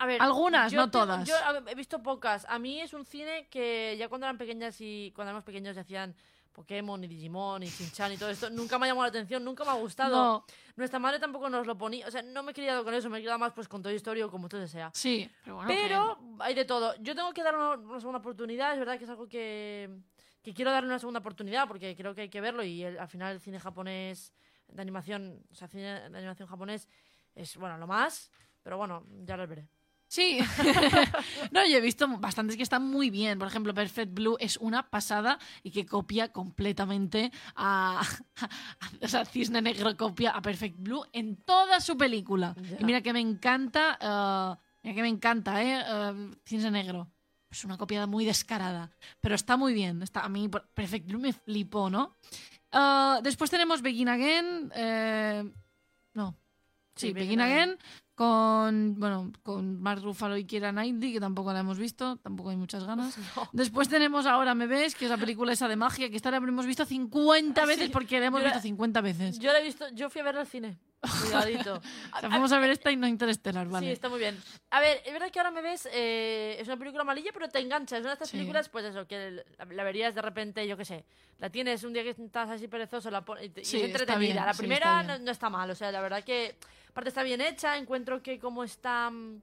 [0.00, 1.28] A ver, Algunas, no todas.
[1.28, 1.34] Yo
[1.68, 2.46] he visto pocas.
[2.48, 5.80] A mí es un cine que ya cuando eran pequeñas y cuando éramos pequeños y
[5.80, 6.14] hacían
[6.52, 9.62] Pokémon y Digimon y Shin-Chan y todo esto, nunca me ha llamado la atención, nunca
[9.62, 10.16] me ha gustado.
[10.16, 10.44] No,
[10.76, 13.18] Nuestra madre tampoco nos lo ponía, o sea, no me he criado con eso, me
[13.18, 14.90] he criado más pues con Toy Story o como todo sea.
[14.94, 15.68] sí, pero bueno.
[15.70, 16.94] Pero hay de todo.
[17.00, 19.90] Yo tengo que dar una, una segunda oportunidad, es verdad que es algo que,
[20.42, 23.08] que quiero darle una segunda oportunidad porque creo que hay que verlo y el- al
[23.08, 24.32] final el cine japonés
[24.66, 26.88] de animación, o sea, cine de animación japonés
[27.34, 28.30] es, bueno, lo más,
[28.62, 29.68] pero bueno, ya lo veré.
[30.10, 30.40] Sí.
[31.52, 33.38] no, yo he visto bastantes que están muy bien.
[33.38, 38.02] Por ejemplo, Perfect Blue es una pasada y que copia completamente a.
[39.02, 42.56] o sea, Cisne Negro copia a Perfect Blue en toda su película.
[42.80, 43.96] Y mira que me encanta.
[44.00, 45.80] eh, mira que me encanta, ¿eh?
[45.86, 47.08] eh, Cisne Negro.
[47.48, 48.90] Es una copia muy descarada.
[49.20, 50.02] Pero está muy bien.
[50.02, 52.16] Está, a mí, Perfect Blue me flipó, ¿no?
[52.72, 54.72] Eh, después tenemos Begin Again.
[54.74, 55.52] eh,
[56.14, 56.36] no.
[56.96, 57.68] Sí, Sí, Begin Begin Again.
[57.70, 57.78] Again
[58.24, 62.56] con bueno con Mark Ruffalo y Keira Knightley que tampoco la hemos visto tampoco hay
[62.58, 63.48] muchas ganas No.
[63.54, 66.36] después tenemos Ahora me ves que es la película esa de magia que esta la
[66.36, 67.90] hemos visto 50 Ah, veces sí.
[67.90, 70.24] porque la hemos Yo la- visto 50 veces Yo la he visto, yo fui a
[70.24, 70.78] verla al cine.
[71.22, 71.76] Cuidadito.
[72.14, 74.36] o sea, vamos a ver esta y no Interestelar Sí, vale está muy bien.
[74.70, 77.58] A ver, es verdad que ahora me ves, eh, es una película malilla, pero te
[77.58, 77.96] engancha.
[77.96, 78.36] Es una de estas Sí.
[78.36, 81.06] películas, pues eso, que la, la verías de repente, yo qué sé.
[81.38, 84.44] La tienes un día que estás así perezoso la y, te- y Sí, es entretenida.
[84.44, 86.56] la sí, primera está no, no está mal, o sea, la verdad que
[86.90, 87.76] aparte está bien hecha.
[87.76, 89.10] Encuentro que como está.
[89.10, 89.40] mm,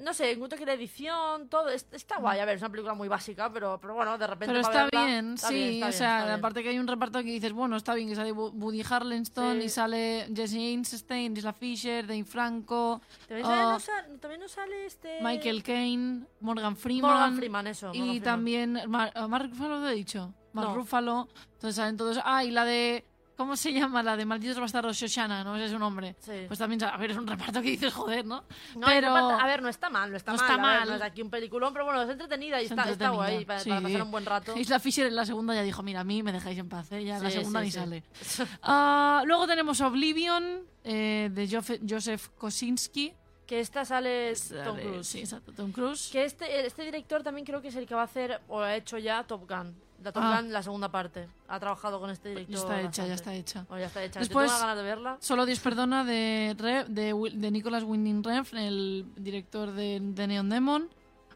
[0.00, 2.40] No sé, encuentro que la edición, todo, es- está guay.
[2.40, 4.46] A ver, es una película muy básica, pero, pero bueno, de repente.
[4.46, 6.88] pero está verla, bien está sí bien, está o bien, sea aparte que hay un
[6.88, 9.66] reparto que dices bueno está bien que sale Wo- Woody Harrelson Sí.
[9.66, 14.86] y sale Jesse Einstein Isla Fisher Dave Franco También sale, no sale- también no sale
[14.86, 15.18] este.
[15.22, 17.86] Michael Caine Morgan Freeman Morgan Freeman, eso.
[17.88, 18.24] Morgan Y Freeman.
[18.24, 20.32] también Mar, Mark Ruffalo lo he dicho.
[20.54, 20.74] Mark No.
[20.74, 21.28] Ruffalo.
[21.52, 22.18] Entonces salen todos.
[22.24, 23.04] Ah, y la de.
[23.42, 24.02] ¿Cómo se llama?
[24.04, 25.56] La de Malditos Bastardos, Shoshana, ¿no?
[25.56, 26.14] Ese es su nombre.
[26.20, 26.44] Sí.
[26.46, 28.44] Pues también, a ver, es un reparto que dices, joder, ¿no?
[28.76, 29.12] No, pero.
[29.12, 30.46] falta- a ver, no está mal, no está No mal.
[30.50, 30.88] está a ver, mal.
[30.90, 33.58] no es aquí un peliculón, pero bueno, es entretenida y Es está, está guay para,
[33.58, 33.68] sí.
[33.68, 34.56] para pasar un buen rato.
[34.56, 37.04] Isla Fisher en la segunda ya dijo, mira, a mí me dejáis en paz, ¿eh?
[37.04, 37.78] Ya en la Sí, segunda sí, ni sí.
[37.78, 38.04] sale.
[38.62, 43.12] Ah, luego tenemos Oblivion, eh, de Jofe- Joseph Kosinski.
[43.46, 45.06] Que esta sale Tom Sale- Cruise.
[45.08, 46.08] Sí, exacto, Tom Cruise.
[46.12, 48.76] Que este, este director también creo que es el que va a hacer, o ha
[48.76, 49.74] hecho ya Top Gun.
[50.02, 50.40] La Top Ah.
[50.40, 51.28] Gun, la segunda parte.
[51.48, 52.72] Ha trabajado con este Ya director.
[52.72, 53.64] está hecha, ya está hecha.
[53.68, 54.20] Bueno, ya está hecha.
[54.20, 55.16] Después- tengo ganas de verla.
[55.20, 60.48] Solo Dios perdona de, Re- de, de Nicholas Winding Refn, el director de, de Neon
[60.48, 60.88] Demon.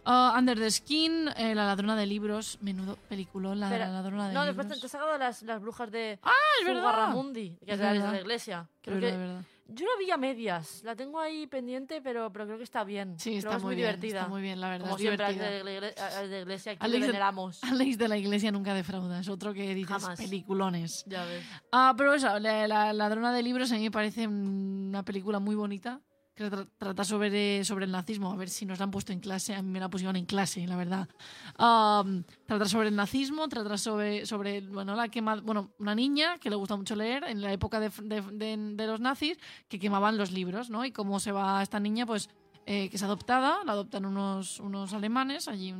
[0.08, 2.58] Ah, Under the Skin, eh, La ladrona de libros.
[2.60, 4.80] Menudo peliculón, la, Espera, la ladrona de No, después te, libros.
[4.80, 6.80] te has sacado las, las brujas de ¡Ah, es verdad!
[6.82, 8.68] Zugarramundi, que Es es de la, iglesia.
[8.82, 9.44] Creo Es que verdad, es verdad.
[9.68, 10.82] Yo la vi a medias.
[10.84, 13.18] La tengo ahí pendiente, pero, pero creo que está bien.
[13.18, 13.86] Sí, Creo está que es muy, muy, bien.
[13.88, 14.18] divertida.
[14.20, 14.84] Está muy bien, la verdad.
[14.84, 15.24] Como es siempre.
[15.24, 17.64] Alex de, la igle- Alex de Iglesia, aquí Alex veneramos.
[17.64, 19.18] Alex de la Iglesia nunca defrauda.
[19.20, 20.18] Es otro que dices Jamás.
[20.20, 21.04] peliculones.
[21.08, 21.44] Ya ves.
[21.72, 25.56] Ah, pero eso, la, la ladrona de libros a mí me parece una película muy
[25.56, 26.00] bonita
[26.36, 28.30] trata sobre, sobre el nazismo.
[28.32, 29.54] A ver si nos la han puesto en clase.
[29.54, 31.08] A mí me la pusieron en clase, la verdad.
[31.56, 36.50] Am, trata sobre el nazismo, trata sobre, sobre bueno, la quema, bueno, una niña que
[36.50, 37.90] le gusta mucho leer en la época de,
[38.32, 40.84] de- los nazis que quemaban los libros, ¿no?
[40.84, 42.28] Y cómo se va esta niña, pues,
[42.66, 45.74] eh, que es adoptada, la adoptan unos, unos alemanes, allí,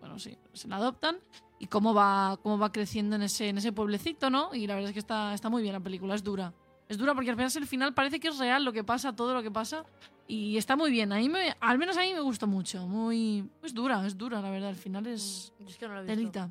[0.00, 1.16] bueno, sí, se la adoptan
[1.58, 4.54] y cómo va, cómo va creciendo en ese, en ese pueblecito, ¿no?
[4.54, 6.52] Y la verdad es que está, está muy bien la película, es dura.
[6.88, 9.34] Es dura porque al final el final parece que es real lo que pasa, todo
[9.34, 9.84] lo que pasa.
[10.26, 11.12] Y está muy bien.
[11.12, 12.86] A mí me, al menos a mí me gustó mucho.
[12.86, 14.70] Muy, es dura, es dura, la verdad.
[14.70, 16.50] Al final es Mm, Yo es que no lo he visto.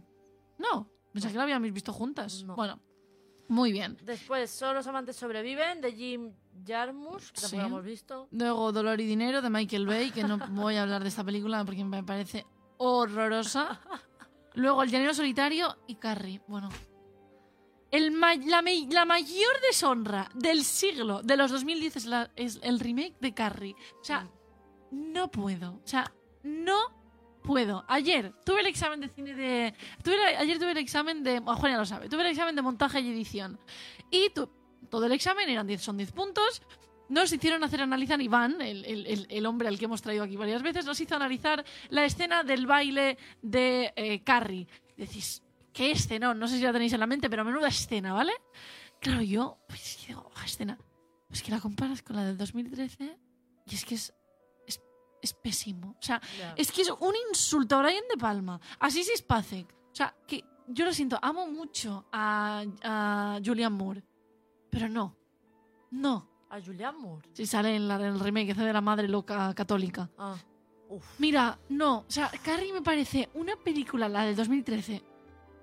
[0.59, 2.43] No, pensé que la habíamos visto juntas.
[2.43, 2.55] No.
[2.55, 2.79] Bueno,
[3.47, 3.97] muy bien.
[4.03, 6.31] Después, Solo los amantes sobreviven, de Jim
[6.65, 7.55] Jarmusch, que Sí.
[7.57, 8.27] hemos visto.
[8.31, 11.63] Luego Dolor y Dinero de Michael Bay, que no voy a hablar de esta película
[11.65, 12.45] porque me parece
[12.77, 13.79] horrorosa.
[14.55, 16.41] Luego El Llanero Solitario y Carrie.
[16.47, 16.69] Bueno.
[17.91, 22.79] El ma- la, la mayor deshonra del siglo, de los 2010, es, la- es el
[22.79, 23.75] remake de Carrie.
[24.01, 24.27] O sea,
[24.91, 25.75] no puedo.
[25.83, 26.13] O sea,
[26.43, 26.77] no
[27.43, 27.85] puedo.
[27.88, 29.73] Ayer tuve el examen de cine de...
[30.03, 31.39] Tuve ayer tuve el examen de...
[31.39, 32.09] bueno, Juan ya lo sabe.
[32.09, 33.57] Tuve el examen de montaje y edición.
[34.11, 34.49] Y tu-
[34.89, 36.61] todo el examen eran 10, son 10 puntos.
[37.09, 40.35] Nos hicieron hacer analizar Iván, el, el- el- el hombre al que hemos traído aquí
[40.35, 44.67] varias veces, nos hizo analizar la escena del baile de eh, Carrie.
[44.97, 45.41] Decís,
[45.78, 46.34] ¿qué escena?
[46.34, 48.34] No sé si la tenéis en la mente, pero menuda escena, ¿vale?
[48.99, 50.75] Claro, yo, pues digo, "Ah, escena.
[51.28, 53.15] Pues que la comparas con la del 2013
[53.67, 54.13] y es que es,
[54.65, 54.82] es,
[55.21, 55.91] es pésimo.
[55.99, 56.53] O sea, Ya.
[56.57, 58.59] es que es un insulto a Brian De Palma.
[58.80, 59.67] Así sí es Pacek.
[59.91, 64.03] O sea, que yo lo siento, amo mucho a, a Julian Moore.
[64.71, 65.15] Pero no.
[65.91, 66.28] No.
[66.49, 67.28] A Julian Moore.
[67.34, 70.09] Si sale en, la, en el remake, hace de la madre loca católica.
[70.17, 70.36] Ah.
[70.89, 71.05] Uf.
[71.19, 71.99] Mira, no.
[71.99, 75.03] O sea, Carrie me parece una película, la del 2013,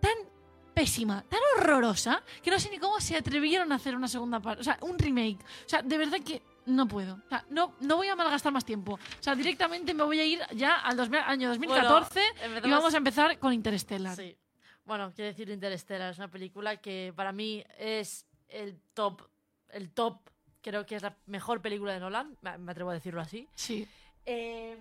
[0.04, 0.34] tan
[0.74, 4.60] pésima, tan horrorosa, que no sé ni cómo se atrevieron a hacer una segunda parte.
[4.60, 5.38] O sea, un remake.
[5.42, 7.14] O sea, de verdad que no puedo.
[7.14, 8.94] O sea, no, no voy a malgastar más tiempo.
[8.94, 12.20] O sea, directamente me voy a ir ya al 2000 año 2014
[12.64, 14.16] y vamos a empezar con Interstellar.
[14.16, 14.36] Sí.
[14.84, 19.22] Bueno, quiero decir Interstellar, es una película que para mí es el top,
[19.70, 20.18] el top,
[20.60, 23.48] creo que es la mejor película de Nolan, me me atrevo a decirlo así.
[23.54, 23.88] Sí.
[24.26, 24.76] Eh,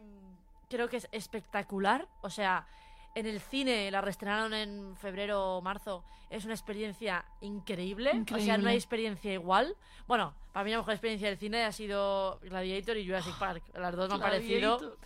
[0.69, 2.67] creo que es espectacular, o sea,
[3.15, 8.19] en el cine la reestrenaron en febrero o marzo, es una experiencia increíble, o sea,
[8.19, 8.57] Increíble.
[8.57, 9.75] no hay experiencia igual.
[10.07, 13.95] Bueno, para mí la mejor experiencia del cine ha sido Gladiator y Jurassic Park, las
[13.95, 14.97] dos me han parecido...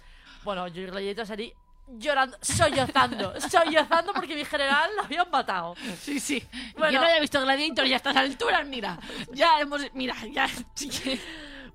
[0.43, 1.53] Bueno, yo y Gladiator salí
[1.87, 5.75] llorando, sollozando, sollozando porque mi general lo habían matado.
[5.99, 6.41] Sí, sí.
[6.77, 6.93] Bueno.
[6.93, 8.97] Yo no había visto Gladiator y a estas alturas, mira.
[9.33, 9.81] Ya hemos.
[9.93, 10.47] Mira, ya.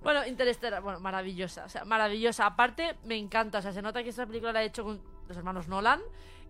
[0.02, 2.46] Bueno, Interstellar, bueno, maravillosa, o sea, maravillosa.
[2.46, 5.00] Aparte, me encanta, o sea, se nota que esta película la ha hecho con
[5.32, 6.00] los hermanos Nolan,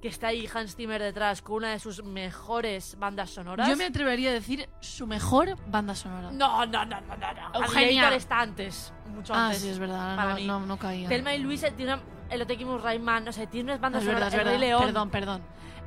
[0.01, 3.69] que está ahí Hans Zimmer detrás con una de sus mejores bandas sonoras.
[3.69, 6.31] Yo me atrevería a decir su mejor banda sonora.
[6.33, 7.61] No, no, no, no, no, no.
[7.61, 7.69] Eugenia.
[8.03, 9.63] Gladiator está antes, mucho ah, antes.
[9.63, 10.17] sí, es verdad.
[10.17, 10.47] para No, mí.
[10.47, 11.09] no, no caía.
[11.09, 11.97] Thelma y Luis tiene
[12.31, 14.59] el Otequimus Rayman, o sea, tiene unas bandas sonoras, verdad.
[14.59, 14.83] León.
[14.85, 15.43] Perdón, perdón.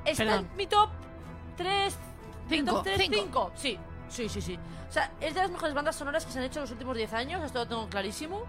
[0.06, 0.48] Está Perdón.
[0.52, 0.90] en mi top
[1.58, 1.98] 3.
[2.48, 3.18] Cinco, top 3, cinco.
[3.20, 3.52] 5.
[3.56, 4.60] Sí, sí, sí, sí.
[4.88, 6.96] O sea, es de las mejores bandas sonoras que se han hecho en los últimos
[6.96, 8.44] 10 años, esto lo tengo clarísimo.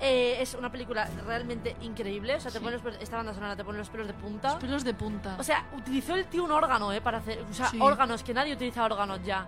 [0.00, 2.34] Eh, es una película realmente increíble.
[2.36, 2.64] O sea, te Sí.
[2.64, 4.48] pone los pelos- esta banda sonora te pone los pelos de punta.
[4.52, 5.36] Los pelos de punta.
[5.38, 7.00] O sea, utilizó el tío un órgano, ¿eh?
[7.00, 7.44] Para hacer.
[7.48, 7.78] O sea, Sí.
[7.80, 9.46] órganos, que nadie utiliza órganos ya.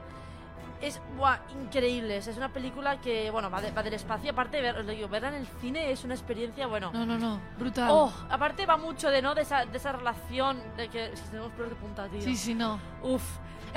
[0.83, 2.19] Es buah, increíble.
[2.19, 4.33] O sea, es una película que, bueno, va, de- va del espacio.
[4.33, 6.91] Aparte, ver, os lo digo, verla en el cine es una experiencia, bueno.
[6.93, 7.41] no, no, no.
[7.57, 7.89] Brutal.
[7.91, 9.35] Oh, aparte va mucho de, ¿no?
[9.35, 11.13] De esa, de esa relación de que.
[11.13, 12.21] Es que tenemos pelos de punta, tío.
[12.21, 12.79] Sí, sí, no.
[13.03, 13.23] Uf.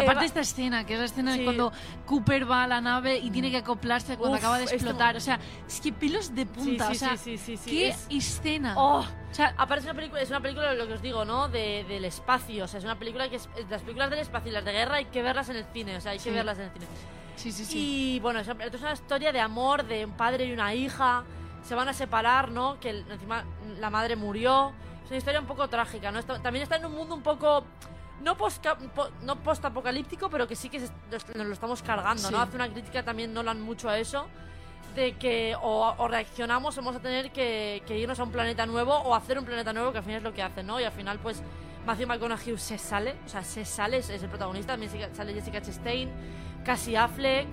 [0.03, 1.43] Aparte va- esta escena, que es la escena de Sí.
[1.43, 1.71] cuando
[2.05, 5.15] Cooper va a la nave y tiene que acoplarse cuando Uf, acaba de esto- explotar.
[5.15, 6.87] O sea, es que pelos de punta.
[6.87, 8.73] sí, o sea, sí, sí, sí, sí, qué es- escena.
[8.77, 11.49] Oh, O sea, Aparte es una película, es una película lo que os digo, ¿no?
[11.49, 12.63] De, del espacio.
[12.63, 13.49] O sea, es una película que es.
[13.69, 15.97] Las películas del espacio y las de guerra hay que verlas en el cine.
[15.97, 16.85] O sea, hay que verlas en el cine.
[17.35, 17.77] sí, sí, sí.
[18.15, 21.23] Y bueno, es una, es una historia de amor de un padre y una hija.
[21.63, 22.79] Se van a separar, ¿no?
[22.79, 23.43] Que encima
[23.79, 24.71] la madre murió.
[25.03, 26.19] Es una historia un poco trágica, ¿no?
[26.19, 27.65] Está- también está en un mundo un poco.
[28.21, 30.91] No, posca- po- no post-apocalíptico, pero que sí que se-
[31.35, 32.39] nos, lo estamos cargando, ¿no?
[32.41, 34.27] Hace una crítica también Nolan mucho a eso.
[34.95, 38.93] De que o, o reaccionamos, vamos a tener que, que irnos a un planeta nuevo
[38.95, 40.79] o hacer un planeta nuevo, que al final es lo que hacen, ¿no?
[40.79, 41.43] Y al final, pues,
[41.85, 44.73] Matthew McConaughey se sale, o sea, se sale, es, es el protagonista.
[44.73, 46.09] También sale Jessica Chastain,
[46.63, 47.47] Cassie Affleck,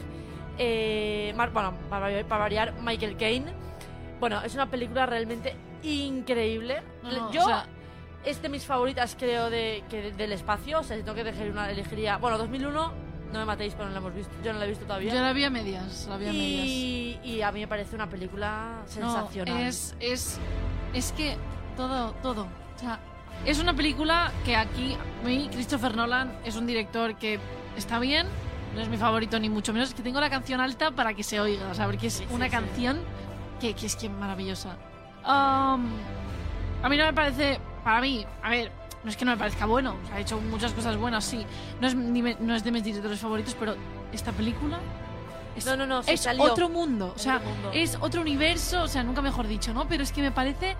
[0.56, 3.52] eh, Mar- bueno, para, variar- para variar, Michael Caine.
[4.20, 6.82] Bueno, es una película realmente increíble.
[7.02, 7.66] No, no, Yo, o sea-
[8.24, 10.80] es de mis favoritas, creo, de, que de- del espacio.
[10.80, 12.16] O sea, si tengo que elegir una, elegiría.
[12.18, 12.92] Bueno, 2001,
[13.32, 14.30] No me matéis, pero no la hemos visto.
[14.44, 15.14] Yo no la he visto todavía.
[15.14, 16.66] Yo la vi a medias, la vi a medias.
[17.24, 19.60] y, a mí me parece una película No, sensacional.
[19.62, 20.38] es, es,
[20.92, 21.38] es que
[21.74, 22.42] todo, todo.
[22.76, 23.00] O sea,
[23.46, 27.40] es una película que aquí, a mí, Christopher Nolan es un director que
[27.74, 28.26] está bien,
[28.74, 31.22] no es mi favorito ni mucho menos, es que tengo la canción alta para que
[31.22, 32.50] se oiga, o sea, porque es Sí, una sí.
[32.50, 33.00] canción
[33.62, 34.76] que, que es que maravillosa.
[35.24, 35.86] Um,
[36.82, 38.72] a mí no me parece, para mí, a ver,
[39.04, 41.44] no es que no me parezca bueno, o sea, ha hecho muchas cosas buenas, sí.
[41.80, 43.74] No es, ni me- no es de mis directores favoritos, pero
[44.12, 44.78] esta película
[45.56, 46.44] es, No, no, no, es salió.
[46.44, 47.70] otro mundo, o sea, Otro mundo.
[47.74, 49.86] es otro universo, o sea, nunca mejor dicho, ¿no?
[49.88, 50.76] Pero es que me parece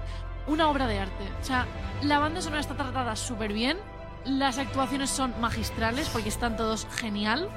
[0.46, 1.24] una obra de arte.
[1.40, 1.66] O sea,
[2.02, 3.76] la banda sonora está tratada súper bien,
[4.24, 7.48] las actuaciones son magistrales porque están todos genial.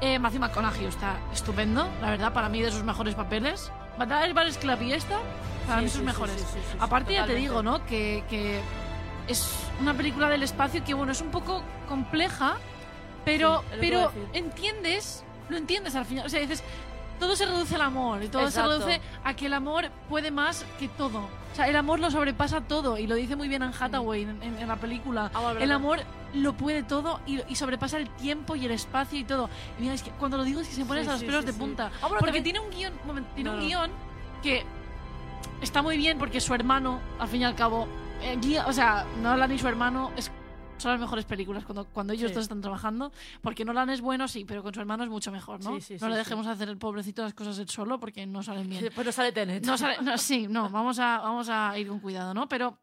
[0.00, 3.70] Eh, Matthew McConaughey está estupendo, la verdad, para mí de sus mejores papeles.
[3.98, 5.18] Batalla y esta,
[5.66, 6.36] para Sí, mí sus sí, mejores.
[6.36, 7.84] sí, Aparte, ya te digo, ¿no?
[7.86, 8.60] Que, que
[9.28, 9.48] es
[9.80, 12.56] una película del espacio que, bueno, es un poco compleja,
[13.24, 16.26] pero, Sí, pero a entiendes, lo entiendes al final.
[16.26, 16.62] O sea, dices,
[17.18, 18.72] todo se reduce al amor y todo Exacto.
[18.72, 21.18] se reduce a que el amor puede más que todo.
[21.52, 24.42] O sea, el amor lo sobrepasa todo y lo dice muy bien Anne Hathaway en,
[24.42, 25.30] en- en la película.
[25.32, 26.00] Amor, el amor
[26.34, 29.48] lo puede todo y, y sobrepasa el tiempo y el espacio y todo.
[29.78, 31.40] Y mira, es que cuando lo digo es que se ponen Sí, los sí, pelos
[31.40, 31.86] sí, de punta.
[31.86, 33.90] Ah, bueno, porque también- tiene un guion, un momento, tiene No, un guion
[34.42, 34.64] que
[35.62, 37.88] está muy bien porque su hermano, al fin y al cabo,
[38.22, 40.30] eh, guía- o sea, Nolan y su hermano es,
[40.78, 42.34] son las mejores películas cuando, cuando ellos Sí.
[42.34, 43.12] dos están trabajando.
[43.40, 45.74] Porque Nolan es bueno, sí, pero con su hermano es mucho mejor, ¿no?
[45.76, 48.68] Sí, sí, no le dejemos hacer el pobrecito las cosas él solo porque no salen
[48.68, 48.82] bien.
[48.82, 49.64] Después no sale Tenet.
[49.64, 52.48] No sale- no, sí, no, vamos a, vamos a ir con cuidado, ¿no?
[52.48, 52.78] Pero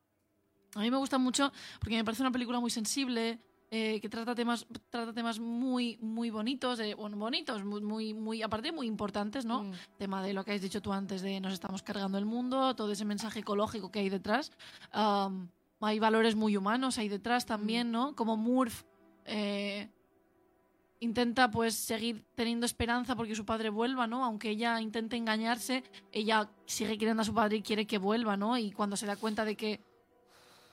[0.76, 3.40] a mí me gusta mucho porque me parece una película muy sensible,
[3.76, 8.44] eh, que trata temas, trata temas muy, muy bonitos, eh, bueno, bonitos, muy, muy, muy,
[8.44, 9.64] aparte muy importantes, ¿no?
[9.64, 9.72] Mm.
[9.98, 12.92] Tema de lo que has dicho tú antes, de nos estamos cargando el mundo, todo
[12.92, 14.52] ese mensaje ecológico que hay detrás.
[14.92, 18.16] Hay valores muy humanos ahí detrás también, ¿no?
[18.16, 18.84] Como Murph
[19.26, 19.90] eh,
[21.00, 24.24] intenta pues seguir teniendo esperanza porque su padre vuelva, ¿no?
[24.24, 28.56] Aunque ella intente engañarse, ella sigue queriendo a su padre y quiere que vuelva, ¿no?
[28.56, 29.82] Y cuando se da cuenta de que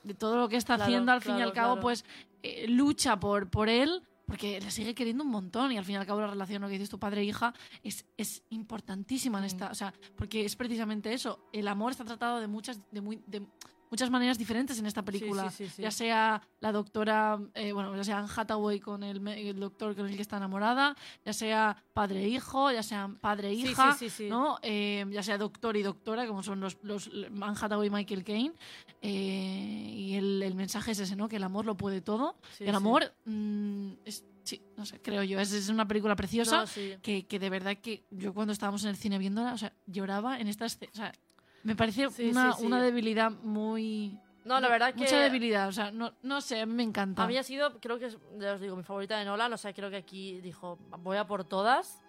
[0.02, 1.82] de todo lo que está Claro, haciendo al fin y al cabo, claro.
[1.82, 2.04] pues
[2.42, 5.98] eh, lucha por, por él porque le sigue queriendo un montón y al fin y
[5.98, 9.42] al cabo la relación, lo que dices tu padre e hija, es, es importantísima en
[9.42, 9.46] Mm.
[9.46, 13.20] esta, o sea, porque es precisamente eso, el amor está tratado de muchas, de muy,
[13.26, 13.44] de
[13.90, 15.82] muchas maneras diferentes en esta película, sí, sí, sí.
[15.82, 20.06] ya sea la doctora, eh, bueno, ya sea Anne Hathaway con el, el doctor con
[20.06, 24.28] el que está enamorada, ya sea padre-hijo, ya sea padre-hija, sí.
[24.28, 24.58] ¿no?
[24.62, 28.54] Eh, ya sea doctor y doctora, como son los, los Anne Hathaway y Michael Caine,
[29.02, 31.28] eh, y el, el mensaje es ese, ¿no?
[31.28, 35.40] Que el amor lo puede todo, el amor mm, es, sí, no sé, creo yo,
[35.40, 36.94] es, es una película preciosa No, sí.
[37.02, 40.38] que, que de verdad que yo cuando estábamos en el cine viéndola, o sea, lloraba
[40.38, 41.12] en esta escena, o sea,
[41.62, 44.18] me parece Sí, una, sí, una debilidad muy...
[44.44, 45.00] No, la verdad que.
[45.00, 47.22] Mucha debilidad, o sea, no, no sé, me encanta.
[47.22, 49.52] A mí ha sido, creo que es, ya os digo, mi favorita de Nolan.
[49.52, 52.02] O sea, creo que aquí dijo, voy a por todas.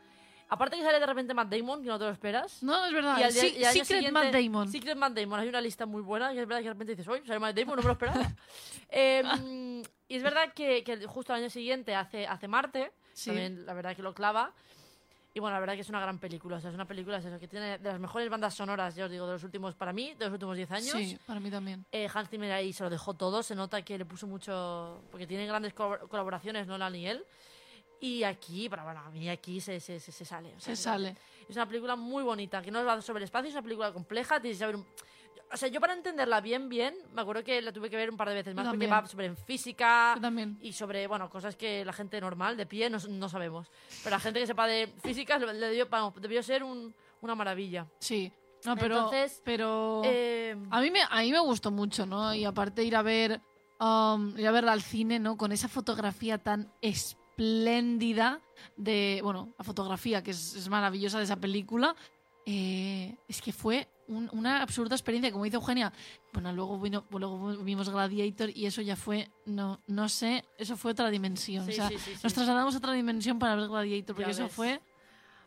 [0.48, 2.64] Aparte que sale de repente Matt Damon, que no te lo esperas.
[2.64, 3.18] No, es verdad.
[3.20, 4.72] Y al Sí- y al Secret Matt Damon.
[4.72, 5.40] Secret Matt Damon.
[5.42, 7.56] Hay una lista muy buena y es verdad que de repente dices, uy, sale Matt
[7.58, 8.20] Damon, no me lo esperaba.
[8.94, 9.24] Eh,
[10.10, 12.92] y es verdad que, que justo al año siguiente hace, hace Marte.
[13.14, 13.30] Sí.
[13.30, 14.54] También, la verdad que lo clava.
[15.34, 16.58] Y bueno, la verdad que es una gran película.
[16.58, 19.06] O sea, es una película es eso, que tiene de las mejores bandas sonoras, ya
[19.06, 20.92] os digo, de los últimos, para mí, de los últimos 10 años.
[20.92, 21.86] Sí, para mí también.
[21.92, 25.26] Eh, Hans Zimmer ahí se lo dejó todo, se nota que le puso mucho, porque
[25.26, 27.26] tiene grandes colabor- colaboraciones Nolan y él.
[28.02, 30.50] Y aquí, pero bueno, a mí aquí se, se, se, se sale.
[30.56, 31.16] o sea, Se sale.
[31.48, 34.40] Es una película muy bonita, que no va sobre el espacio, es una película compleja,
[34.42, 34.86] tienes que saber un-
[35.54, 38.18] O sea, yo para entenderla bien, bien, me acuerdo que la tuve que ver un
[38.18, 40.16] par de veces más, porque va sobre física
[40.62, 43.68] y sobre, bueno, cosas que la gente normal, de pie, no, no sabemos.
[44.04, 47.86] Pero la gente que sepa de física le, dio- vamos, debió ser un- una maravilla.
[48.00, 48.32] Sí.
[48.64, 48.96] No, pero...
[48.96, 50.02] Entonces, pero...
[50.06, 52.34] Eh, A mí, me, a mí me gustó mucho, ¿no?
[52.34, 53.42] Y aparte ir a ver
[53.80, 55.36] um, ir a verla al cine, ¿no?
[55.36, 58.40] Con esa fotografía tan espléndida
[58.78, 59.20] de...
[59.24, 61.96] Bueno, la fotografía que es, es maravillosa de esa película.
[62.46, 65.94] Eh, es que fue un- una absurda experiencia, como dice Eugenia.
[66.34, 69.30] Bueno, luego, vino, luego vimos Gladiator y eso ya fue...
[69.46, 71.66] No, no sé, eso fue otra dimensión.
[71.66, 72.20] Sí, o sea, sí, sí, sí.
[72.24, 74.54] nos trasladamos a otra dimensión para ver Gladiator, porque Ya eso ves.
[74.54, 74.82] fue...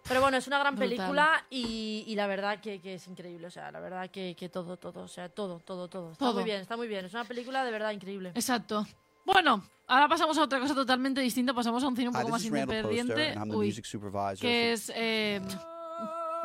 [0.07, 0.97] Pero bueno, es una gran Brutal.
[0.97, 3.47] película y, y la verdad que, que es increíble.
[3.47, 6.13] O sea, la verdad que, que todo, todo, o sea, todo, todo, todo.
[6.13, 6.35] Está Todo.
[6.35, 7.07] muy bien, está muy bien.
[7.07, 8.29] Es una película de verdad increíble.
[8.35, 8.87] Exacto.
[9.25, 11.55] Bueno, ahora pasamos a otra cosa totalmente distinta.
[11.55, 13.29] Pasamos a un cine un poco más independiente.
[13.31, 14.41] and I'm the Uy, music supervisor.
[14.41, 14.93] que es.
[14.95, 15.41] eh,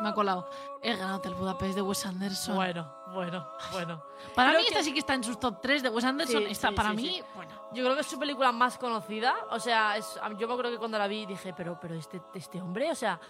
[0.00, 0.48] me ha colado.
[0.82, 2.54] El Gran Hotel Budapest de Wes Anderson.
[2.56, 4.02] Bueno, bueno, bueno.
[4.34, 6.42] para creo mí, que- esta sí que está en sus top 3 de Wes Anderson.
[6.44, 7.52] Sí, Está sí, para sí, mí, bueno.
[7.72, 9.34] Yo creo que es su película más conocida.
[9.50, 12.60] O sea, es, yo me acuerdo que cuando la vi dije, pero, pero este, este
[12.60, 13.20] hombre, o sea,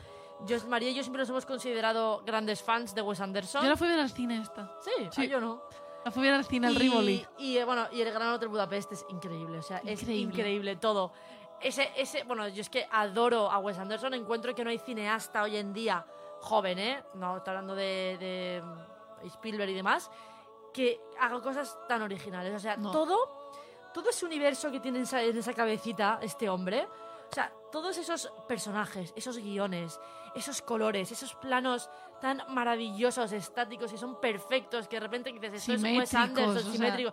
[0.47, 3.63] yo, María y yo siempre nos hemos considerado grandes fans de Wes Anderson.
[3.63, 4.71] Yo la fui a ver al cine esta.
[4.81, 5.23] Sí, Sí.
[5.23, 5.63] ah, yo no.
[6.03, 7.27] La fui a ver al cine, al Rivoli.
[7.37, 10.35] Y eh, bueno, y el Gran Hotel Budapest es increíble, o sea, es Increíble.
[10.35, 11.13] increíble todo.
[11.61, 15.43] ese, ese, bueno, yo es que adoro a Wes Anderson, encuentro que no hay cineasta
[15.43, 16.07] hoy en día
[16.41, 17.03] joven, ¿eh?
[17.15, 18.17] No estoy hablando de,
[19.21, 20.11] de Spielberg y demás,
[20.73, 22.55] que haga cosas tan originales.
[22.55, 22.91] O sea, No.
[22.91, 23.19] todo,
[23.93, 26.87] todo ese universo que tiene en esa, en esa cabecita este hombre,
[27.31, 30.01] o sea, todos esos personajes, esos guiones,
[30.35, 31.89] esos colores, esos planos
[32.21, 36.61] tan maravillosos, estáticos, y son perfectos, que de repente dices, esto es Wes Anderson, o
[36.61, 36.73] sea.
[36.73, 37.13] simétrico.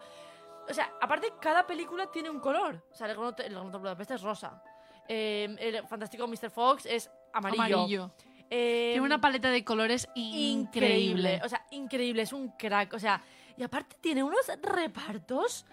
[0.69, 2.81] O sea, aparte, cada película tiene un color.
[2.91, 4.61] O sea, el Gran Budapest es rosa.
[5.07, 6.49] Eh, el fantástico Mr.
[6.49, 7.63] Fox es amarillo.
[7.77, 8.11] Amarillo.
[8.49, 10.59] Eh, Tiene una paleta de colores increíble.
[10.61, 11.41] increíble.
[11.43, 12.93] O sea, increíble, es un crack.
[12.93, 13.21] O sea,
[13.57, 15.65] y aparte tiene unos repartos.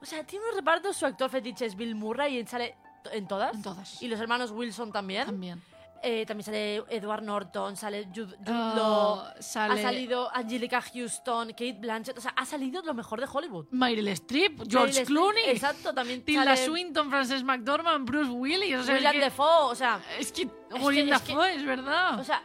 [0.00, 0.96] O sea, tiene unos repartos.
[0.96, 2.76] Su actor fetiche es Bill Murray y sale
[3.12, 3.54] en todas.
[3.54, 4.02] En todas.
[4.02, 5.26] Y los hermanos Wilson también.
[5.26, 5.62] También.
[6.02, 11.74] Eh, también sale Edward Norton, sale Jude, Jude Law, sale- Ha salido Angelica Houston, Kate
[11.78, 12.16] Blanchett.
[12.16, 13.66] O sea, ha salido lo mejor de Hollywood.
[13.70, 18.76] Meryl Streep, George Meryl Streep, Clooney, Exacto, también Tilda sale Swinton, Frances McDormand, Bruce Willis.
[18.78, 19.70] O sea, William es que, Defoe.
[19.70, 20.48] O sea, es que,
[20.80, 22.18] William es que- Dafoe, es verdad.
[22.18, 22.42] o sea,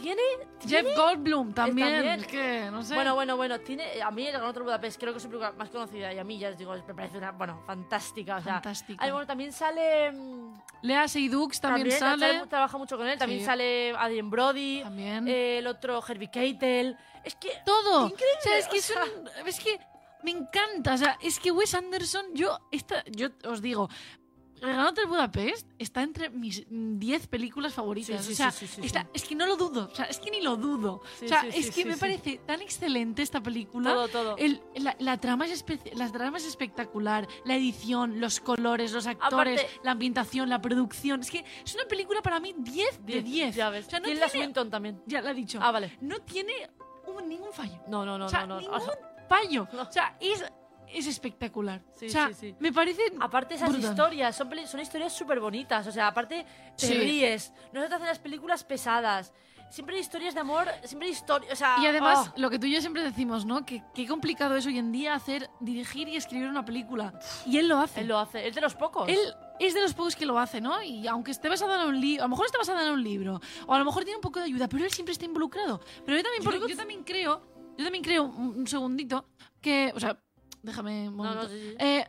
[0.00, 0.22] tiene...
[0.66, 1.88] Jeff Goldblum también.
[1.92, 2.20] también.
[2.20, 2.94] Es que, no sé.
[2.94, 5.52] Bueno, bueno, bueno, tiene, a mí el Gran Hotel Budapest creo que es su película
[5.52, 8.36] más conocida y a mí ya os digo, me parece una, bueno, fantástica.
[8.36, 9.02] O sea, Fantástica.
[9.04, 10.12] Ay, bueno, también sale...
[10.12, 12.46] mm, Lea Seydoux también, también sale.
[12.48, 13.46] trabaja mucho con él, también Sí.
[13.46, 15.26] sale Adrien Brody, También.
[15.28, 16.96] eh, el otro Herbie Keitel.
[17.24, 17.50] Es que...
[17.64, 18.06] Todo.
[18.08, 19.80] Increíble, o sea, es que o es, un- es que
[20.22, 20.94] me encanta.
[20.94, 23.88] O sea, es que Wes Anderson, yo, esta, yo os digo,
[24.62, 28.24] El Gran Hotel Budapest está entre mis 10 películas favoritas.
[28.24, 29.90] Sí, sí, o sea, sí, está- es que no lo dudo.
[29.92, 31.02] O sea, es que ni lo dudo.
[31.22, 33.92] O sea, es que me parece tan excelente esta película.
[33.92, 34.36] Todo, todo.
[34.38, 39.60] El- la, la trama es la trama es espectacular, la edición, los colores, los actores,
[39.60, 41.20] Aparte- la ambientación, la producción.
[41.20, 43.54] Es que es una película para mí 10 de 10.
[43.56, 43.86] Ya ves.
[43.86, 45.02] O sea, no tiene, Swinton también.
[45.06, 45.58] ya lo he dicho.
[45.62, 45.96] Ah, vale.
[46.00, 46.52] No tiene
[47.06, 47.78] un- ningún fallo.
[47.88, 48.60] No, no, no, o sea, no, no.
[48.60, 48.80] ningún
[49.28, 49.68] fallo.
[49.72, 49.82] No.
[49.82, 50.44] O sea, es,
[50.92, 51.82] es espectacular.
[51.94, 52.56] Sí, o sea, sí, sí.
[52.58, 53.02] me parece.
[53.20, 53.90] Aparte esas brutal.
[53.90, 55.86] historias, son, son historias súper bonitas.
[55.86, 57.52] O sea, aparte te ríes.
[57.72, 59.32] No se hacen las películas pesadas.
[59.68, 61.52] Siempre hay historias de amor, siempre hay historias.
[61.52, 62.40] O sea, Y además, oh.
[62.40, 63.66] lo que tú y yo siempre decimos, ¿no?
[63.66, 67.18] Que qué complicado es hoy en día hacer, dirigir y escribir una película.
[67.46, 68.00] Y él lo hace.
[68.00, 68.46] él lo hace.
[68.46, 69.08] Él de los pocos.
[69.08, 69.18] Él
[69.58, 70.82] es de los pocos que lo hace, ¿no?
[70.82, 73.40] Y aunque esté basado en un libro, a lo mejor está basada en un libro,
[73.66, 75.80] o a lo mejor tiene un poco de ayuda, pero él siempre está involucrado.
[76.04, 77.42] Pero yo también, Yo que yo también creo,
[77.76, 79.28] yo también creo, un, un segundito,
[79.60, 80.16] que, o sea,
[80.66, 81.48] déjame un No, no, momento.
[81.48, 81.76] sí, sí.
[81.78, 82.04] Eh,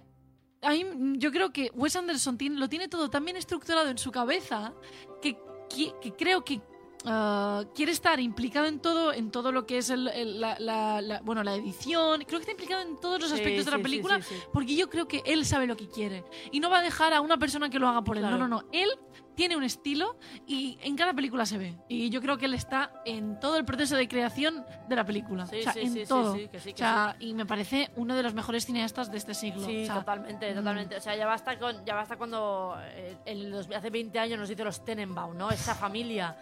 [0.64, 0.84] a mí,
[1.20, 4.74] yo creo que Wes Anderson tiene- lo tiene todo tan bien estructurado en su cabeza
[5.22, 5.38] que,
[5.70, 6.60] que, que creo que
[7.06, 11.02] ah, quiere estar implicado en todo, en todo lo que es el- el- la, la-
[11.02, 12.22] la- bueno, la edición.
[12.26, 14.36] Creo que está implicado en todos los Sí, aspectos de la sí, sí, película sí,
[14.36, 14.42] sí.
[14.52, 17.22] porque yo creo que él sabe lo que quiere y no va a dejar a
[17.22, 18.24] una persona que lo haga por él.
[18.24, 18.38] Claro.
[18.38, 18.68] No, no, no.
[18.72, 18.90] Él
[19.36, 20.18] tiene un estilo
[20.48, 21.78] y en cada película se ve.
[21.88, 25.46] Y yo creo que él está en todo el proceso de creación de la película.
[25.46, 26.34] Sí, o sea, sí, en sí, sí, todo.
[26.34, 26.74] sí, sí,
[27.20, 29.64] y me parece uno de los mejores cineastas de este siglo.
[29.68, 30.56] Sí, O sea, totalmente, mm.
[30.56, 30.96] totalmente.
[30.98, 34.50] O sea, ya basta con, ya basta cuando eh, en los- hace 20 años nos
[34.50, 35.52] hizo los Tenenbaum, ¿no?
[35.52, 36.36] Esa familia.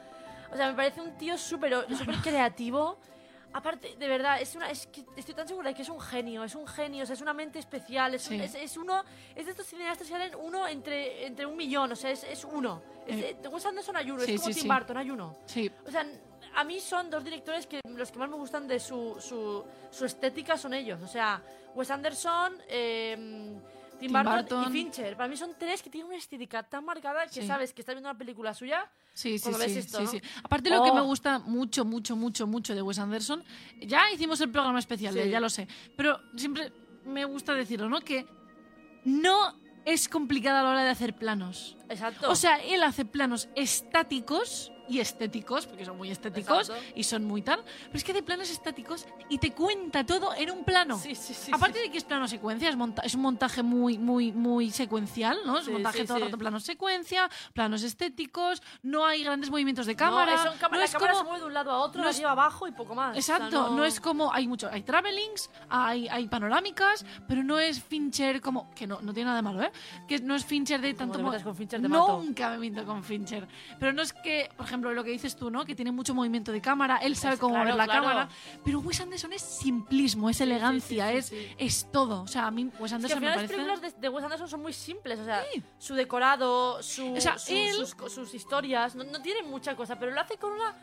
[0.52, 2.98] O sea, me parece un tío súper súper creativo.
[3.54, 6.44] Aparte, de verdad, es una, es que estoy tan segura de que es un genio,
[6.44, 8.36] es un genio, o sea, es una mente especial, es, Sí.
[8.36, 9.02] es, es uno,
[9.34, 12.44] es de estos cineastas que salen uno entre, entre un millón, o sea, es, es
[12.44, 12.82] uno.
[13.08, 14.74] Es de, de Wes Anderson hay uno, Sí, es como sí, Tim.
[14.74, 15.38] Burton, hay uno.
[15.46, 15.72] Sí.
[15.88, 16.06] O sea,
[16.54, 20.04] a mí son dos directores que los que más me gustan de su, su, su
[20.06, 21.02] estética son ellos.
[21.02, 21.42] O sea,
[21.76, 23.54] Wes Anderson, eh,
[24.00, 24.64] Tim, Tim Burton, Burton.
[24.68, 25.16] y Fincher.
[25.18, 27.48] Para mí son tres que tienen una estética tan marcada que Sí.
[27.48, 28.90] sabes que estás viendo una película suya.
[29.14, 30.10] Sí, sí, sí, ves esto, sí, ¿no?
[30.12, 30.22] sí.
[30.44, 33.44] Aparte lo que me gusta mucho, mucho, mucho, mucho de Wes Anderson,
[33.82, 36.72] ya hicimos el programa especial, de él, ya lo sé, pero siempre
[37.06, 38.02] me gusta decirlo, ¿no?
[38.02, 38.26] Que
[39.06, 41.78] no es complicada a la hora de hacer planos.
[41.90, 42.30] Exacto.
[42.30, 46.92] O sea, él hace planos estáticos y estéticos, porque son muy estéticos Exacto.
[46.96, 50.52] y son muy tal, pero es que hace planos estáticos y te cuenta todo en
[50.52, 50.98] un plano.
[50.98, 51.52] sí, sí, sí.
[51.54, 55.38] Aparte de que es plano secuencia, es, monta- es un montaje muy, muy, muy secuencial,
[55.46, 55.58] ¿no?
[55.60, 59.94] Es un montaje todo el rato plano secuencia, planos estéticos, no hay grandes movimientos de
[59.94, 60.34] No, cámara.
[60.36, 62.02] eso en cámara- no la es cámara como- se mueve de un lado a otro,
[62.04, 63.18] no es- arriba abajo y poco más.
[63.18, 63.86] O sea, Exacto, no...
[63.86, 68.86] es como hay mucho, hay travelings, hay, hay panorámicas, pero no es Fincher como que
[68.88, 69.72] no, no tiene nada de malo, ¿eh?
[70.08, 72.22] Que no es Fincher de tanto te con Fincher, te mato.
[72.24, 73.48] Nunca me miento con Fincher,
[73.80, 75.66] pero no es que, por ejemplo, lo que dices tú, ¿no?
[75.66, 78.02] Que tiene mucho movimiento de cámara, él sabe Es- cómo claro, mover la claro.
[78.08, 78.30] cámara,
[78.64, 81.56] pero Wes Anderson es simplismo, es elegancia, sí, sí, es sí.
[81.58, 83.82] es todo, o sea, a mí Wes Es que Anderson me final las parece películas
[83.82, 85.44] de, de Wes Anderson son muy simples, o sea,
[85.78, 90.12] su decorado, su, O sea, su- él- sus, historias, no, no tienen mucha cosa, pero
[90.12, 90.76] lo hace con una,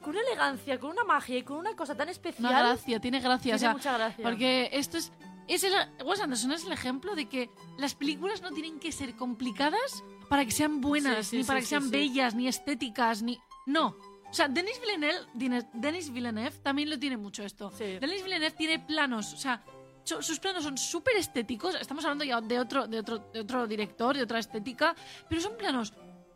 [0.00, 2.50] con una elegancia, con una magia y con una cosa tan especial.
[2.50, 3.42] Una gracia, tiene gracia.
[3.42, 4.22] Tiene o sea, mucha gracia.
[4.22, 5.12] Porque esto es.
[5.54, 5.72] Es el,
[6.04, 10.44] Wes Anderson es el ejemplo de que las películas no tienen que ser complicadas para
[10.44, 13.38] que sean buenas, Sí, sí, ni sí, para que sean bellas, ni estéticas, ni.
[13.66, 13.96] No.
[14.30, 17.70] O sea, Denis Villeneuve, Denis- Villeneuve también lo tiene mucho esto.
[17.78, 19.62] Denis Villeneuve tiene planos, o sea,
[20.04, 21.74] sus planos son súper estéticos.
[21.74, 24.96] Estamos hablando ya de otro, de, otro, de otro director, de otra estética,
[25.28, 25.92] pero son planos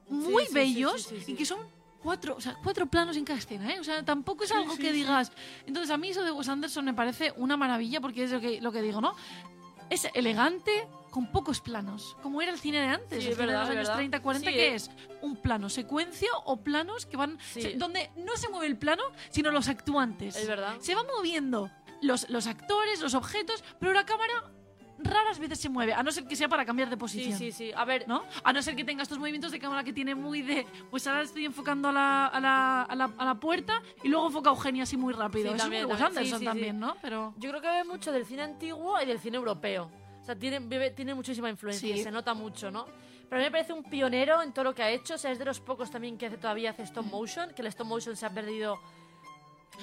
[0.09, 1.59] muy bellos y que son
[2.07, 3.81] cuatro, o sea, cuatro planos en cada escena, ¿eh?
[3.81, 4.93] O sea, tampoco es algo sí, que sí.
[4.93, 5.33] digas.
[5.67, 8.61] Entonces, a mí eso de Wes Anderson me parece una maravilla porque es lo que,
[8.61, 9.15] lo que digo, ¿no?
[9.91, 13.61] Es elegante con pocos planos, como era el cine de antes, Sí, el cine verdad,
[13.61, 13.97] de los años verdad.
[13.97, 14.75] 30, 40, Sí, que eh.
[14.77, 14.91] es
[15.23, 17.63] un plano secuencia o planos que van Sí.
[17.63, 20.37] se- donde no se mueve el plano, sino los actuantes.
[20.37, 20.77] Es verdad.
[20.79, 21.71] Se van moviendo
[22.03, 24.33] los, los actores, los objetos, pero la cámara
[24.99, 27.39] raras veces se mueve, a no ser que sea para cambiar de Sí, posición.
[27.39, 27.71] sí, sí.
[27.75, 28.25] A ver, ¿no?
[28.43, 30.67] A no ser que tenga estos movimientos de cámara que tiene muy de.
[30.91, 34.27] Pues ahora estoy enfocando a la, a la, a la, a la puerta y luego
[34.27, 35.51] enfoca a Eugenia así muy rápido.
[35.51, 36.13] Sí, Eso también, es muy también.
[36.13, 36.45] Sí, Anderson sí, sí.
[36.47, 36.97] también, ¿no?
[37.03, 37.35] Pero.
[37.39, 39.91] yo creo que ve mucho del cine antiguo y del cine europeo.
[40.21, 42.03] O sea, tiene, bebe- tiene muchísima influencia, Sí.
[42.03, 42.87] se nota mucho, ¿no?
[43.29, 45.15] Pero a mí me parece un pionero en todo lo que ha hecho.
[45.15, 47.69] O sea, es de los pocos también que hace, todavía hace stop motion, que el
[47.69, 48.77] stop motion se ha perdido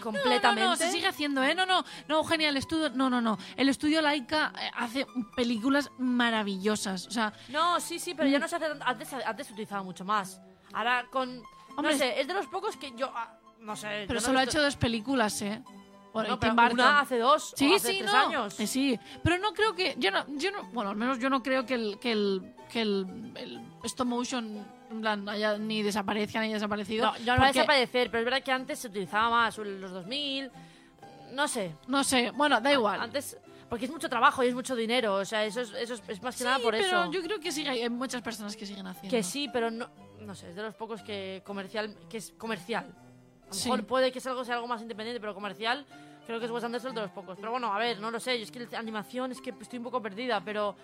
[0.02, 0.62] completamente.
[0.62, 1.56] No, no, no, se sigue haciendo, ¿eh?
[1.56, 2.90] No, no, no, Eugenia, el estudio.
[2.90, 3.38] No, no, no.
[3.56, 5.06] El estudio Laika eh, hace
[5.36, 7.08] películas maravillosas.
[7.08, 8.86] O sea, No, sí, sí, pero ya no se hace tanto.
[8.86, 10.42] Antes, antes se utilizaba mucho más.
[10.74, 11.42] Ahora con.
[11.76, 13.12] Hombre, no sé, es de los pocos que yo.
[13.16, 14.06] ah, no sé.
[14.08, 15.62] pero no solo ha hecho dos películas, ¿eh?
[16.14, 17.54] Bueno, pero una hace dos.
[17.56, 18.20] Sí, o hace sí, tres no.
[18.20, 18.60] años.
[18.60, 19.96] Eh, sí, pero no creo que.
[19.98, 20.64] Yo no, yo no.
[20.66, 24.64] Bueno, al menos yo no creo que el, que el, que el, el stop motion
[24.94, 27.06] en plan, haya ni desaparezca ni haya desaparecido.
[27.08, 29.58] No, ya no va a porque- desaparecer, pero es verdad que antes se utilizaba más,
[29.58, 30.52] los 2000.
[31.34, 31.76] No sé.
[31.88, 33.02] No sé, bueno, da igual.
[33.02, 33.38] Antes.
[33.70, 35.16] Porque es mucho trabajo y es mucho dinero.
[35.16, 37.12] O sea, eso es, eso es, es más que nada por pero eso.
[37.12, 39.10] yo creo que sí, hay muchas personas que siguen haciendo.
[39.10, 39.90] Que sí, pero no.
[40.22, 41.96] No sé, es de los pocos que comercial.
[42.10, 42.86] que es comercial.
[42.86, 43.70] A lo Sí.
[43.70, 45.86] mejor puede que sea algo, sea algo más independiente, pero comercial.
[46.28, 47.36] Creo que es Wes Anderson de los pocos.
[47.38, 48.38] Pero bueno, a ver, no lo sé.
[48.38, 50.76] Yo es que la animación es que estoy un poco perdida, pero.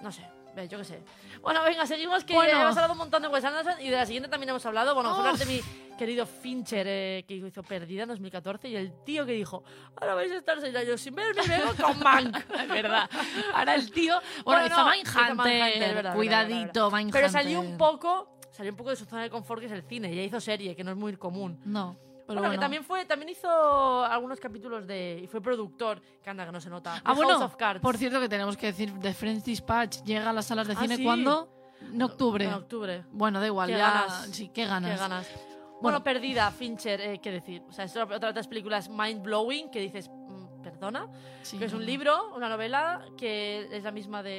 [0.00, 0.22] No sé.
[0.54, 1.02] Ve, yo qué sé.
[1.42, 2.52] Bueno, venga, seguimos que Bueno.
[2.62, 4.94] hemos hablado un montón de Wes Anderson y de la siguiente también hemos hablado.
[4.94, 5.66] Bueno, vamos a hablar de Uf.
[5.66, 9.64] mi querido Fincher, eh, que hizo Perdida en 2014, y el tío que dijo,
[10.00, 12.36] ahora vais a estar seis años sin verme y vengo con Mank.
[12.60, 13.08] Es verdad.
[13.52, 14.20] Ahora el tío.
[14.44, 16.12] Bueno, hizo Mindhunter.
[16.14, 16.90] Cuidadito.
[16.90, 17.20] Mindhunter.
[17.20, 19.82] Pero salió un poco, salió un poco de su zona de confort, que es el
[19.82, 20.14] cine.
[20.14, 21.60] Ya hizo serie, que no es muy común.
[21.64, 21.96] No.
[22.26, 25.20] Pero bueno, bueno, que también fue, también hizo algunos capítulos de.
[25.22, 27.00] y fue productor, que anda, que no se nota.
[27.04, 27.80] Ah, bueno, House of Cards.
[27.82, 30.80] por cierto que tenemos que decir, The French Dispatch llega a las salas de Ah,
[30.80, 31.04] cine sí.
[31.04, 31.50] ¿cuándo?
[31.82, 32.44] En octubre.
[32.46, 33.04] En octubre.
[33.12, 33.90] Bueno, da igual, Qué ya.
[33.90, 34.28] ganas.
[34.32, 34.92] Sí, qué ganas.
[34.92, 35.26] Qué ganas.
[35.34, 36.02] Bueno, Bueno.
[36.04, 37.62] perdida, Fincher, eh, qué decir.
[37.68, 41.08] O sea, es otra de las películas mind blowing que dices, mm, perdona.
[41.42, 44.30] Sí, que es un libro, una novela, que es la misma de.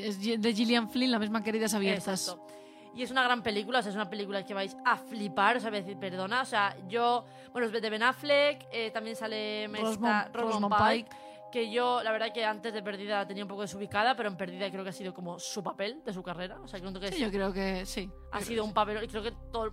[0.00, 2.26] De, es de Gillian Flynn, la misma Queridas Abiertas.
[2.28, 2.46] Exacto.
[2.94, 5.60] Y es una gran película, o sea, es una película que vais a flipar, o
[5.60, 9.16] sea, voy a decir, perdona, o sea, yo, bueno, es de Ben Affleck, eh, también
[9.16, 11.10] sale Rosamund- Rosamund Pike,
[11.50, 14.36] que yo, la verdad que antes de Perdida la tenía un poco desubicada, pero en
[14.36, 17.12] Perdida creo que ha sido como su papel de su carrera, o sea, creo que
[17.12, 18.10] Sí, yo creo que sí.
[18.30, 19.70] ha sido un papel, y creo que todo,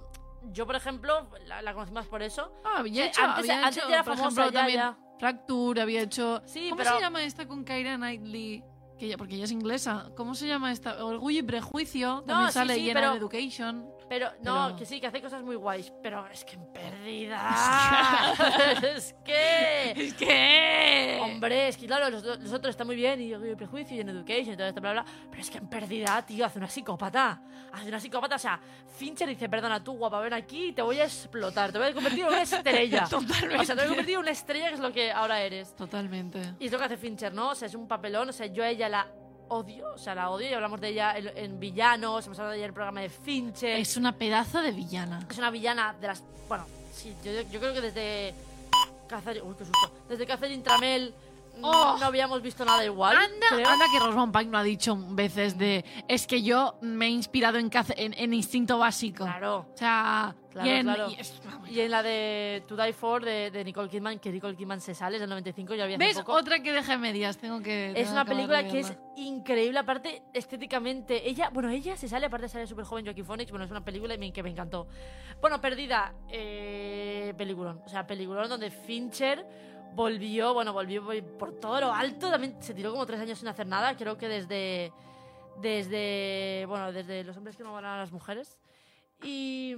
[0.54, 2.54] yo por ejemplo, la, la conocí más por eso.
[2.64, 4.98] Ah, había hecho, antes- había antes hecho, ya era famosa, ejemplo, ya, también ya.
[5.20, 6.42] Fracture, había hecho...
[6.46, 8.64] Sí, ¿Cómo pero- se llama esta con Keira Knightley?
[9.00, 10.12] Que ella, porque ella es inglesa.
[10.16, 11.04] ¿Cómo se llama esta?
[11.06, 12.22] Orgullo y Prejuicio.
[12.28, 13.90] También sí, sale sí, pero- de Education.
[14.10, 18.34] Pero, no, Pero- que sí, que hace cosas muy guays, pero es que en Perdida...
[18.96, 19.92] es que...
[19.92, 21.20] Es que...
[21.22, 24.00] Hombre, es que claro, los, los otros están muy bien, y Orgullo y Prejuicio, y
[24.00, 26.68] en Education, y todo esto, bla, bla, pero es que en Perdida, tío, hace una
[26.68, 27.42] psicópata.
[27.72, 28.60] Hace una psicópata, o sea,
[28.98, 31.94] Fincher dice, perdona, tú, guapa, ven aquí y te voy a explotar, te voy a
[31.94, 33.06] convertir en una estrella.
[33.10, 33.58] Totalmente.
[33.58, 35.76] O sea, te voy a convertir en una estrella, que es lo que ahora eres.
[35.76, 36.42] Totalmente.
[36.60, 37.50] Y es lo que hace Fincher, ¿no?
[37.50, 39.08] O sea, es un papelón, o sea, yo a ella la
[39.50, 42.58] odio, o sea, la odio, y hablamos de ella en, en Villanos, hemos hablado de
[42.58, 43.80] ella en el programa de Fincher.
[43.80, 45.26] Es una pedazo de villana.
[45.30, 46.24] Es una villana de las.
[46.48, 48.34] Bueno, sí, yo, yo creo que desde.
[49.08, 49.46] Catherine.
[49.46, 49.92] Uy, qué susto.
[50.08, 51.14] Desde Catherine Tramel.
[51.62, 51.98] Oh.
[52.00, 53.18] No habíamos visto nada igual.
[53.18, 57.58] Anda, que Rosamund Pike no ha dicho veces de es que yo me he inspirado
[57.58, 59.26] en, en, en Instinto Básico.
[59.26, 59.68] Claro.
[59.74, 61.10] O sea, Claro, y en- claro.
[61.12, 61.40] y es-
[61.70, 64.96] Y en la de To Die For de, de Nicole Kidman, que Nicole Kidman se
[64.96, 66.18] sale, es del 95, yo había hace ¿Ves?
[66.18, 66.34] poco.
[66.34, 67.90] Otra que deja medias, tengo que...
[67.92, 71.30] Es tengo una que película que es increíble, aparte estéticamente.
[71.30, 73.52] Ella, bueno, ella se sale, aparte sale súper joven Joaquin Phoenix.
[73.52, 74.88] Bueno, es una película que me encantó.
[75.40, 77.82] Bueno, Perdida, eh, peliculón.
[77.86, 79.46] O sea, peliculón donde Fincher
[79.96, 81.04] volvió, bueno, volvió
[81.38, 82.30] por todo lo alto.
[82.30, 83.96] También se tiró como tres años sin hacer nada.
[83.98, 84.92] Creo que desde,
[85.62, 88.58] desde, bueno, desde Los hombres que no van a las mujeres.
[89.24, 89.76] Y...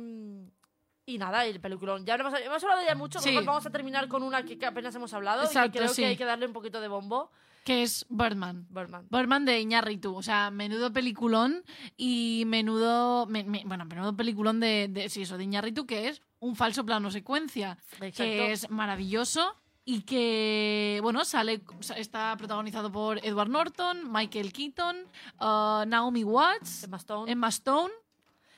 [1.03, 2.05] Y nada, el peliculón.
[2.05, 3.36] Ya hemos, hemos hablado ya mucho, Sí.
[3.43, 5.43] vamos a terminar con una que, que apenas hemos hablado.
[5.43, 6.03] y que creo sí.
[6.03, 7.32] que hay que darle un poquito de bombo.
[7.66, 8.68] Que es Birdman.
[8.70, 9.07] Birdman.
[9.09, 11.64] Birdman de Iñárritu, o sea, menudo peliculón
[11.97, 16.22] y menudo, me- me- bueno, menudo peliculón de, de, sí, eso, de Iñárritu, que es
[16.39, 18.18] un falso plano secuencia, Exacto.
[18.24, 19.55] que es maravilloso
[19.92, 21.62] y que, bueno, sale,
[21.98, 24.96] está protagonizado por Edward Norton, Michael Keaton,
[25.42, 27.30] uh, Naomi Watts, Emma Stone.
[27.30, 27.94] Emma Stone,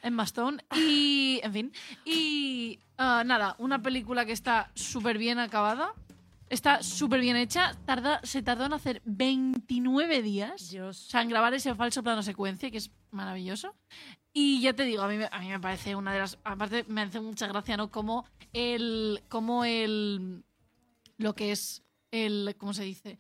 [0.03, 1.73] Emma Stone y, en fin,
[2.05, 5.95] y uh, nada, una película que está súper bien acabada.
[6.49, 7.73] Está súper bien hecha.
[7.83, 10.69] Tarda, se tardó en hacer 29 días.
[10.69, 11.07] Dios.
[11.07, 13.73] O sea, en grabar ese falso plano secuencia, que es maravilloso.
[14.33, 16.37] Y ya te digo, a mí, a mí me parece una de las...
[16.43, 17.89] Aparte, me hace mucha gracia, ¿no?
[17.89, 19.23] Como el...
[19.29, 20.43] Como el...
[21.17, 22.55] Lo que es el...
[22.57, 23.19] ¿Cómo se dice?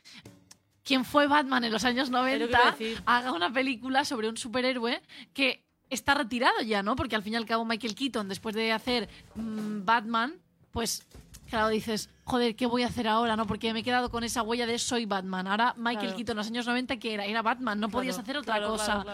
[0.83, 3.01] Quien fue Batman en los años Es lo que 90 iba a decir.
[3.05, 5.01] haga una película sobre un superhéroe
[5.33, 6.95] que está retirado ya, ¿no?
[6.95, 10.33] Porque al fin y al cabo Michael Keaton, después de hacer mm, Batman,
[10.71, 11.05] pues
[11.49, 13.35] claro, dices, joder, ¿qué voy a hacer ahora?
[13.37, 13.45] ¿No?
[13.45, 15.47] Porque me he quedado con esa huella de soy Batman.
[15.47, 16.15] Ahora Michael Claro.
[16.17, 19.05] Keaton en los años 90 que era, era Batman, no podías hacer otra claro, cosa.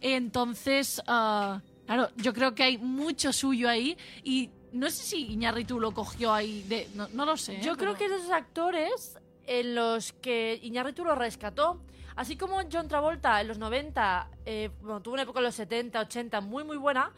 [0.00, 5.78] Entonces, ah, claro, yo creo que hay mucho suyo ahí y no sé si Iñárritu
[5.80, 6.88] lo cogió ahí de...
[6.94, 7.60] No, no lo sé.
[7.60, 7.76] Yo ¿eh?
[7.76, 11.80] creo pero- que es de esos actores en los que Iñárritu lo rescató.
[12.16, 16.00] Así como John Travolta en los 90, eh, bueno, tuvo una época en los 70,
[16.00, 17.10] 80 muy, muy buena,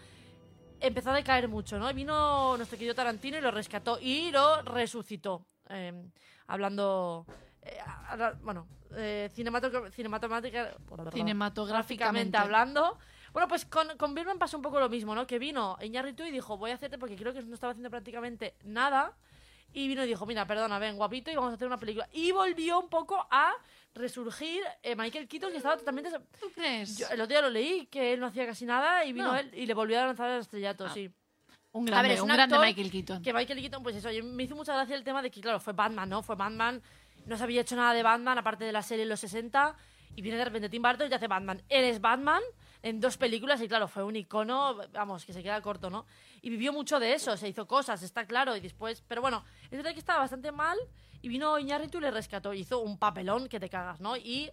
[0.80, 1.90] empezó a decaer mucho, ¿no?
[1.90, 5.44] Y vino nuestro querido Tarantino y lo rescató y lo resucitó.
[5.68, 5.92] eh,
[6.46, 7.26] hablando,
[7.62, 7.78] eh,
[8.42, 8.66] bueno,
[11.12, 12.36] Cinematográficamente.
[12.38, 12.98] hablando.
[13.37, 15.26] Bueno, pues con, con Birdman pasó un poco lo mismo, ¿no?
[15.26, 18.55] Que vino Iñárritu y dijo, voy a hacerte porque creo que no estaba haciendo prácticamente
[18.64, 19.14] nada.
[19.74, 22.09] Y vino y dijo, mira, perdona, ven, guapito, y vamos a hacer una película.
[22.14, 23.53] Y volvió un poco a
[23.93, 26.09] resurgir eh, Michael Keaton, que estaba totalmente...
[26.41, 26.97] ¿Tú crees?
[26.97, 29.37] Yo el otro día lo leí, que él no hacía casi nada, y vino No.
[29.37, 30.95] él y le volvió a lanzar el estrellato, Ah.
[30.95, 31.11] sí.
[31.72, 33.22] un A grande, ver, es un un grande Michael Keaton.
[33.22, 35.74] Que Michael Keaton, pues eso, me hizo mucha gracia el tema de que, claro, fue
[35.74, 36.22] Batman, ¿no?
[36.22, 36.80] Fue Batman,
[37.26, 39.76] no se había hecho nada de Batman, aparte de la serie en los 60,
[40.14, 41.61] y viene de repente Tim Burton y te hace Batman.
[41.68, 42.41] Él es Batman
[42.89, 46.07] en dos películas, y claro, fue un icono, vamos, que se queda corto, ¿no?
[46.43, 49.70] Y vivió mucho de eso, se hizo cosas, está claro, y después, pero bueno, es
[49.78, 50.78] verdad que estaba bastante mal,
[51.20, 54.16] y vino Iñárritu y le rescató, hizo un papelón que te cagas, ¿no?
[54.16, 54.51] Y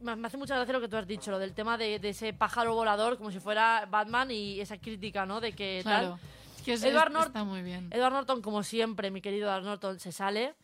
[0.00, 2.32] me hace mucha gracia lo que tú has dicho, lo del tema de, de ese
[2.32, 5.40] pájaro volador, como si fuera Batman, y esa crítica, ¿no?
[5.40, 6.00] De que tal.
[6.04, 6.18] Claro.
[6.56, 7.88] Es que es- Edward Norton- está muy bien.
[7.92, 10.54] Edward Norton, como siempre, mi querido Edward Norton, se sale.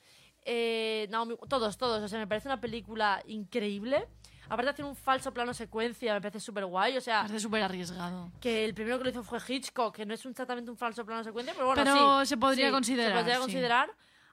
[0.44, 2.00] Eh, Naomi- todos, todos.
[2.02, 4.06] O sea, me parece una película increíble.
[4.46, 6.96] Aparte de hacer un falso plano secuencia, me parece súper guay.
[6.96, 8.30] O sea, Parece súper arriesgado.
[8.40, 11.24] que el primero que lo hizo fue Hitchcock, que no es exactamente un falso plano
[11.24, 13.40] secuencia, pero bueno, Pero sí, se podría sí, considerar, Se podría sí.
[13.40, 13.90] considerar.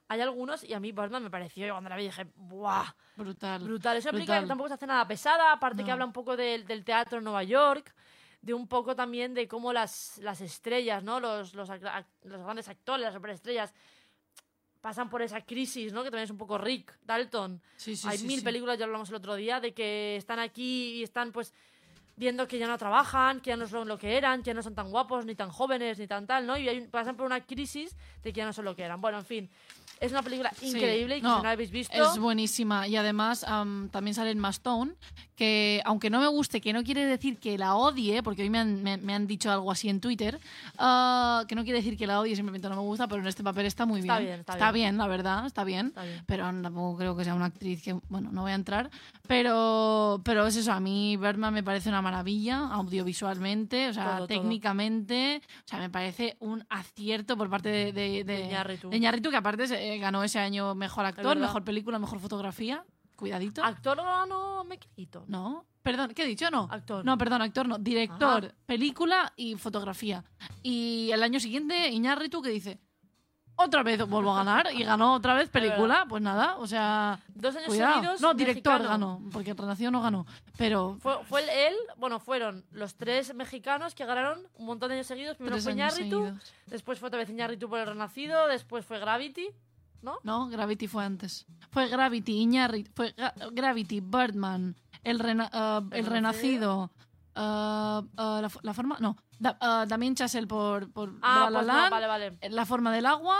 [0.08, 2.84] Hay algunos, y a mí Batman me pareció, y cuando la vi dije, ¡buah!
[3.16, 3.62] Brutal.
[3.64, 3.96] Brutal.
[3.96, 5.92] Es una película que tampoco se hace nada pesada, aparte que No.
[5.94, 7.94] habla un poco del, del teatro en Nueva York,
[8.42, 11.20] de un poco también de cómo las, las estrellas, ¿no?
[11.20, 13.72] Los, los, los grandes actores, las superestrellas,
[14.82, 16.02] pasan por esa crisis, ¿no?
[16.02, 17.62] Que también es un poco Rick Dalton.
[17.76, 20.96] Sí, sí, Hay sí, mil películas, ya hablamos el otro día, de que están aquí
[20.96, 21.54] y están pues
[22.16, 24.62] viendo que ya no trabajan, que ya no son lo que eran, que ya no
[24.62, 26.58] son tan guapos, ni tan jóvenes, ni tan tal, ¿no?
[26.58, 29.00] Y hay- pasan por una crisis de que ya no son lo que eran.
[29.00, 29.50] Bueno, en fin,
[30.02, 30.68] es una película Sí.
[30.68, 31.94] increíble y que No, si no la habéis visto...
[32.12, 32.86] Es buenísima.
[32.88, 34.92] Y además am, también sale en Mastone,
[35.36, 38.58] que aunque no me guste, que no quiere decir que la odie, porque hoy me
[38.58, 40.38] han, me, me han dicho algo así en Twitter,
[40.78, 43.42] ah, que no quiere decir que la odie, simplemente no me gusta, pero en este
[43.42, 44.28] papel está muy Está bien.
[44.30, 44.98] bien, está bien.
[44.98, 45.86] la verdad, está bien.
[45.88, 46.22] Está bien.
[46.26, 48.90] Pero tampoco creo que sea una actriz que, bueno, no voy a entrar.
[49.26, 54.16] Pero, pero es eso, a mí Birdman me parece una maravilla, audiovisualmente, o sea, Todo,
[54.18, 54.26] todo.
[54.28, 58.90] técnicamente, o sea, me parece un acierto por parte de, de, de, De Iñárritu.
[58.90, 62.84] de Iñárritu, que aparte se- eh, ganó ese año mejor actor, mejor película, mejor fotografía.
[63.16, 63.62] Cuidadito.
[63.62, 65.24] Actor ganó Michael Keaton.
[65.28, 66.50] No, perdón, ¿qué he dicho?
[66.50, 66.66] No.
[66.70, 67.04] Actor.
[67.04, 67.78] No, perdón, actor no.
[67.78, 68.54] Director, Ajá.
[68.66, 70.24] película y fotografía.
[70.62, 72.80] Y el año siguiente, Iñárritu que dice,
[73.54, 76.04] otra vez vuelvo a ganar y ganó otra vez película.
[76.08, 77.94] Pues nada, o sea, Dos años cuidado.
[77.94, 78.20] seguidos.
[78.20, 78.88] No, director mexicano.
[79.18, 80.26] ganó, porque el Renacido no ganó.
[80.56, 85.06] Pero Fue, fue él, bueno, fueron los tres mexicanos que ganaron un montón de años
[85.06, 85.36] seguidos.
[85.36, 86.52] Primero tres fue Iñárritu, seguidos.
[86.66, 89.48] después fue otra vez Iñárritu por el Renacido, después fue Gravity,
[90.02, 90.18] ¿no?
[90.24, 91.46] No, Gravity fue antes.
[91.70, 96.90] Fue Gravity, Iñárritu, fue Ga- Gravity, Birdman, El, rena- ah, el Renacido,
[97.34, 98.96] ah, ah, la, fo- la forma...
[99.00, 102.38] No, Da- ah, Damien Chazelle por, por Ah, pues no, Land, vale, vale.
[102.50, 103.38] La forma del agua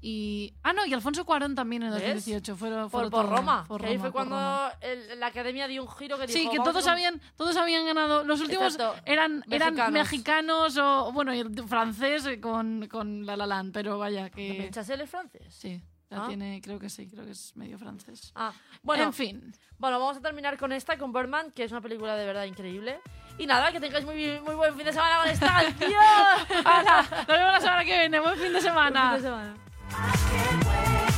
[0.00, 0.54] y...
[0.62, 2.00] Ah, no, y Alfonso Cuarón también en ¿Ves?
[2.02, 2.56] 2018.
[2.56, 4.72] Fueron, Por, fueron por todo- Roma, por que ahí Roma, fue por cuando Roma.
[4.80, 6.38] el- la academia dio un giro que dijo...
[6.38, 6.96] Sí, que "Vamos a todos hacer un-".
[7.20, 8.24] habían, todos habían ganado.
[8.24, 9.00] Los últimos Exacto.
[9.06, 9.92] eran, eran Mexicanos.
[9.92, 14.70] mexicanos o, bueno, y francés con, con La La Land, pero vaya que...
[14.72, 15.54] ¿Chazelle es francés?
[15.54, 15.80] Sí,
[16.14, 16.28] la Ah.
[16.28, 18.32] tiene, creo que sí, creo que es medio francés.
[18.34, 18.52] Ah,
[18.82, 19.52] bueno, en fin.
[19.78, 23.00] bueno, vamos a terminar con esta, con Birdman, que es una película de verdad increíble.
[23.38, 25.58] Y nada, que tengáis muy, muy buen fin de semana con esta.
[26.64, 28.20] Hala, nos vemos la semana que viene.
[28.20, 29.18] Buen fin de semana.
[29.18, 31.13] Buen fin de semana.